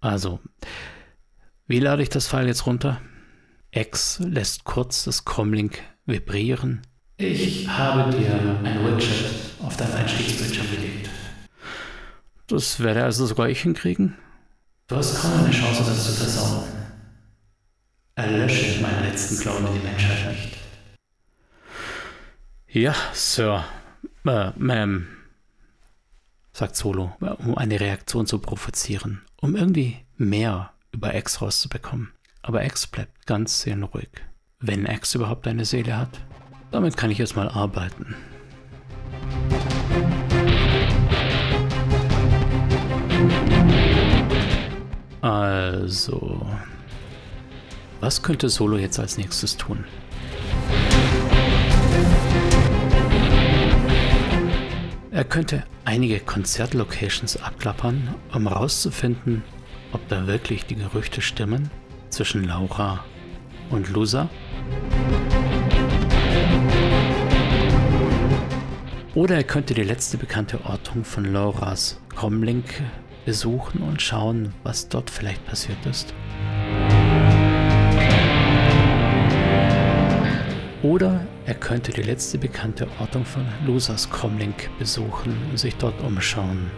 Also, 0.00 0.40
wie 1.66 1.80
lade 1.80 2.02
ich 2.02 2.08
das 2.08 2.26
File 2.26 2.46
jetzt 2.46 2.66
runter? 2.66 3.00
X 3.72 4.20
lässt 4.20 4.64
kurz 4.64 5.04
das 5.04 5.24
Comlink 5.24 5.82
vibrieren. 6.06 6.82
Ich 7.18 7.68
habe 7.68 8.14
dir 8.16 8.34
ein 8.34 8.84
Widget 8.84 9.30
auf 9.62 9.76
dein 9.76 9.92
Einstiegsbildschirm 9.92 10.70
gelegt. 10.70 11.10
Das 12.46 12.80
werde 12.80 13.02
also 13.02 13.26
sogar 13.26 13.48
ich 13.48 13.62
hinkriegen. 13.62 14.16
Du 14.86 14.96
hast 14.96 15.20
kaum 15.20 15.32
eine 15.44 15.50
Chance, 15.50 15.82
das 15.84 16.04
zu 16.04 16.12
versauen. 16.12 16.64
Erlösche 18.14 18.80
meinen 18.80 19.02
letzten 19.04 19.40
Glauben 19.40 19.66
in 19.66 19.74
die 19.74 19.86
Menschheit 19.86 20.30
nicht. 20.30 20.56
Ja, 22.68 22.94
Sir. 23.12 23.64
Äh, 24.24 24.50
Ma'am, 24.58 25.06
sagt 26.52 26.76
Solo, 26.76 27.16
um 27.20 27.56
eine 27.56 27.78
Reaktion 27.80 28.26
zu 28.26 28.38
provozieren, 28.38 29.22
um 29.40 29.56
irgendwie 29.56 29.98
mehr 30.16 30.72
über 30.96 31.14
X 31.14 31.42
rauszubekommen. 31.42 32.12
Aber 32.42 32.64
X 32.64 32.86
bleibt 32.86 33.26
ganz 33.26 33.60
seelenruhig. 33.60 34.08
Wenn 34.60 34.86
X 34.86 35.14
überhaupt 35.14 35.46
eine 35.46 35.64
Seele 35.64 35.96
hat, 35.96 36.20
damit 36.70 36.96
kann 36.96 37.10
ich 37.10 37.18
jetzt 37.18 37.36
mal 37.36 37.48
arbeiten. 37.48 38.16
Also, 45.20 46.46
was 48.00 48.22
könnte 48.22 48.48
Solo 48.48 48.78
jetzt 48.78 48.98
als 48.98 49.18
nächstes 49.18 49.56
tun? 49.56 49.84
Er 55.10 55.24
könnte 55.24 55.64
einige 55.84 56.20
Konzertlocations 56.20 57.36
abklappern, 57.42 58.14
um 58.32 58.48
herauszufinden, 58.48 59.42
ob 59.92 60.06
da 60.08 60.26
wirklich 60.26 60.66
die 60.66 60.76
Gerüchte 60.76 61.20
stimmen 61.20 61.70
zwischen 62.10 62.44
Laura 62.44 63.04
und 63.70 63.90
Lusa. 63.90 64.28
Oder 69.14 69.36
er 69.36 69.44
könnte 69.44 69.74
die 69.74 69.82
letzte 69.82 70.18
bekannte 70.18 70.64
Ortung 70.66 71.04
von 71.04 71.24
Lauras 71.32 72.00
Comlink 72.14 72.82
besuchen 73.24 73.82
und 73.82 74.00
schauen, 74.02 74.54
was 74.62 74.88
dort 74.88 75.10
vielleicht 75.10 75.44
passiert 75.46 75.84
ist. 75.86 76.14
Oder 80.82 81.26
er 81.46 81.54
könnte 81.54 81.90
die 81.90 82.02
letzte 82.02 82.38
bekannte 82.38 82.86
Ortung 83.00 83.24
von 83.24 83.44
Lusas 83.66 84.08
Comlink 84.08 84.70
besuchen 84.78 85.36
und 85.50 85.58
sich 85.58 85.74
dort 85.76 86.00
umschauen. 86.02 86.70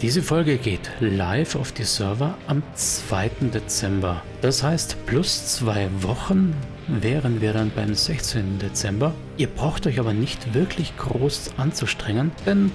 Diese 0.00 0.22
Folge 0.22 0.58
geht 0.58 0.92
live 1.00 1.56
auf 1.56 1.72
die 1.72 1.82
Server 1.82 2.38
am 2.46 2.62
2. 2.74 3.30
Dezember. 3.52 4.22
Das 4.42 4.62
heißt, 4.62 4.96
plus 5.06 5.56
zwei 5.56 5.88
Wochen 6.02 6.54
wären 6.86 7.40
wir 7.40 7.52
dann 7.52 7.72
beim 7.74 7.92
16. 7.92 8.60
Dezember. 8.60 9.12
Ihr 9.38 9.48
braucht 9.48 9.88
euch 9.88 9.98
aber 9.98 10.12
nicht 10.12 10.54
wirklich 10.54 10.96
groß 10.96 11.50
anzustrengen, 11.56 12.30
denn 12.46 12.70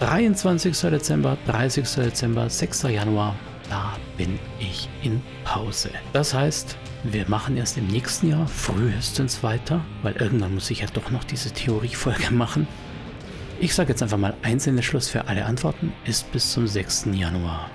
23. 0.00 0.76
Dezember, 0.76 1.38
30. 1.46 1.88
Dezember, 1.94 2.50
6. 2.50 2.82
Januar, 2.82 3.36
da 3.70 3.96
bin 4.16 4.40
ich 4.58 4.88
in 5.04 5.22
Pause. 5.44 5.90
Das 6.12 6.34
heißt, 6.34 6.76
wir 7.04 7.28
machen 7.28 7.56
erst 7.56 7.78
im 7.78 7.86
nächsten 7.86 8.30
Jahr 8.30 8.48
frühestens 8.48 9.44
weiter, 9.44 9.80
weil 10.02 10.16
irgendwann 10.16 10.54
muss 10.54 10.72
ich 10.72 10.80
ja 10.80 10.88
doch 10.92 11.12
noch 11.12 11.22
diese 11.22 11.52
Theoriefolge 11.52 12.30
machen. 12.34 12.66
Ich 13.62 13.76
sage 13.76 13.90
jetzt 13.90 14.02
einfach 14.02 14.18
mal 14.18 14.34
einzelne 14.42 14.82
Schluss 14.82 15.08
für 15.08 15.28
alle 15.28 15.44
Antworten 15.44 15.92
ist 16.04 16.32
bis 16.32 16.50
zum 16.50 16.66
6. 16.66 17.10
Januar. 17.12 17.70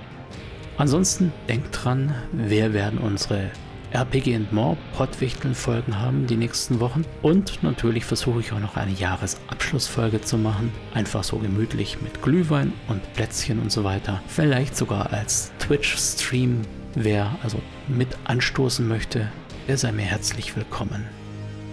Ansonsten 0.75 1.31
denkt 1.47 1.69
dran, 1.71 2.13
wir 2.33 2.73
werden 2.73 2.99
unsere 2.99 3.51
RPG 3.93 4.35
and 4.35 4.51
More 4.51 4.75
Pottwichteln 4.97 5.55
Folgen 5.55 5.97
haben 5.97 6.27
die 6.27 6.35
nächsten 6.35 6.81
Wochen. 6.81 7.05
Und 7.21 7.63
natürlich 7.63 8.03
versuche 8.03 8.41
ich 8.41 8.51
auch 8.51 8.59
noch 8.59 8.75
eine 8.75 8.91
Jahresabschlussfolge 8.91 10.19
zu 10.19 10.37
machen. 10.37 10.73
Einfach 10.93 11.23
so 11.23 11.37
gemütlich 11.37 12.01
mit 12.01 12.21
Glühwein 12.21 12.73
und 12.89 13.01
Plätzchen 13.13 13.57
und 13.59 13.71
so 13.71 13.85
weiter. 13.85 14.21
Vielleicht 14.27 14.75
sogar 14.75 15.13
als 15.13 15.53
Twitch-Stream. 15.59 16.63
Wer 16.95 17.33
also 17.43 17.61
mit 17.87 18.09
anstoßen 18.25 18.85
möchte, 18.85 19.31
der 19.69 19.77
sei 19.77 19.93
mir 19.93 20.03
herzlich 20.03 20.53
willkommen. 20.53 21.05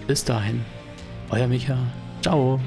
Bis 0.07 0.23
dahin, 0.23 0.65
euer 1.31 1.49
Micha. 1.49 1.79
Ciao. 2.23 2.61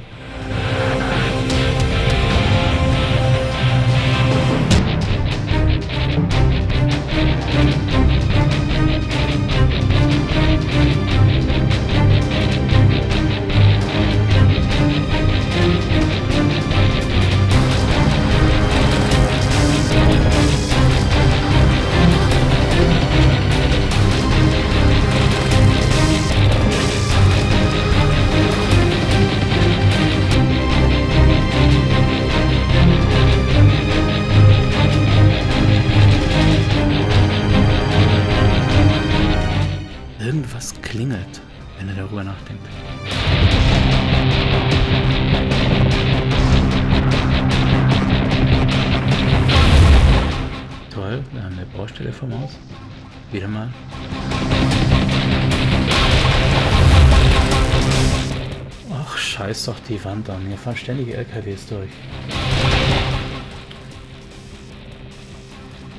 Die 59.87 60.03
Wand 60.03 60.29
an. 60.29 60.45
Hier 60.47 60.57
fahren 60.57 60.75
ständig 60.75 61.15
LKWs 61.15 61.67
durch. 61.67 61.89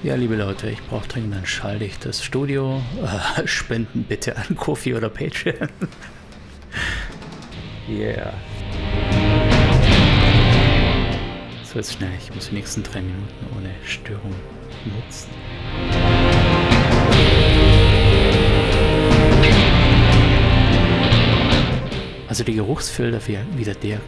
Ja, 0.03 0.15
liebe 0.15 0.37
Leute, 0.37 0.71
ich 0.71 0.83
brauche 0.83 1.09
dringend 1.09 1.35
ein 1.35 1.47
schalldichtes 1.47 2.23
Studio. 2.23 2.83
Äh, 3.03 3.43
spenden 3.47 4.05
bitte 4.05 4.37
an 4.37 4.57
Kofi 4.57 4.95
oder 4.95 5.09
Patreon. 5.09 5.69
yeah. 7.89 8.33
So, 11.65 11.77
jetzt 11.77 11.95
schnell. 11.95 12.11
Ich 12.23 12.35
muss 12.35 12.49
die 12.49 12.55
nächsten 12.55 12.83
drei 12.83 13.01
Minuten 13.01 13.47
ohne 13.57 13.71
Störung 13.85 14.35
nutzen. 14.85 15.31
Also 22.39 22.53
die 22.53 22.55
Geruchsfelder 22.55 23.21
wieder 23.27 23.75
deaktiviert. 23.75 24.01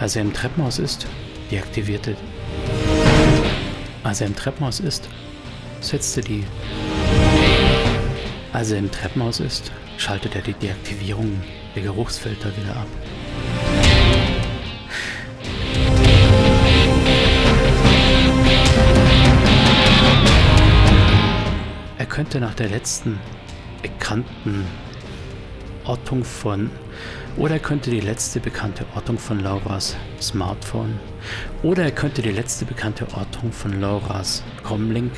Als 0.00 0.16
er 0.16 0.22
im 0.22 0.32
Treppenhaus 0.32 0.78
ist, 0.78 1.06
deaktivierte. 1.50 2.16
Als 4.02 4.22
er 4.22 4.28
im 4.28 4.34
Treppenhaus 4.34 4.80
ist, 4.80 5.06
setzte 5.82 6.22
die. 6.22 6.44
Als 8.54 8.70
er 8.70 8.78
im 8.78 8.90
Treppenhaus 8.90 9.40
ist, 9.40 9.70
schaltet 9.98 10.34
er 10.34 10.40
die 10.40 10.54
Deaktivierung 10.54 11.42
der 11.74 11.82
Geruchsfilter 11.82 12.50
wieder 12.56 12.74
ab. 12.74 12.86
Er 21.98 22.06
könnte 22.06 22.40
nach 22.40 22.54
der 22.54 22.70
letzten 22.70 23.20
bekannten 23.82 24.64
Ortung 25.84 26.24
von 26.24 26.70
oder 27.36 27.54
er 27.54 27.60
könnte 27.60 27.90
die 27.90 28.00
letzte 28.00 28.40
bekannte 28.40 28.84
Ortung 28.94 29.18
von 29.18 29.40
Lauras 29.40 29.96
Smartphone 30.20 30.98
oder 31.62 31.84
er 31.84 31.90
könnte 31.90 32.22
die 32.22 32.30
letzte 32.30 32.64
bekannte 32.64 33.06
Ortung 33.14 33.52
von 33.52 33.80
Lauras 33.80 34.42
Comlink. 34.62 35.12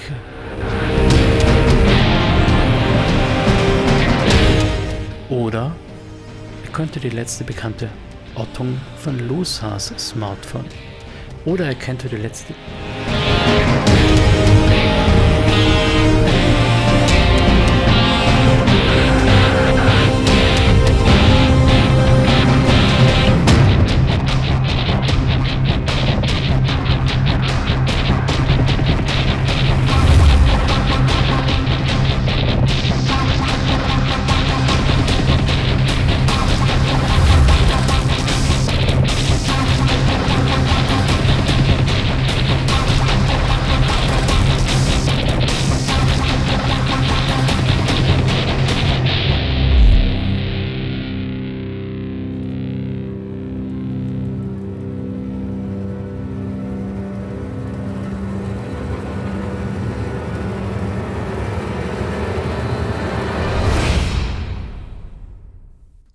Oder 5.28 5.72
er 6.64 6.72
könnte 6.72 7.00
die 7.00 7.10
letzte 7.10 7.44
bekannte 7.44 7.88
Ortung 8.34 8.80
von 8.96 9.18
Lusas 9.28 9.92
Smartphone 9.98 10.66
oder 11.44 11.66
er 11.66 11.74
könnte 11.74 12.08
die 12.08 12.16
letzte 12.16 12.54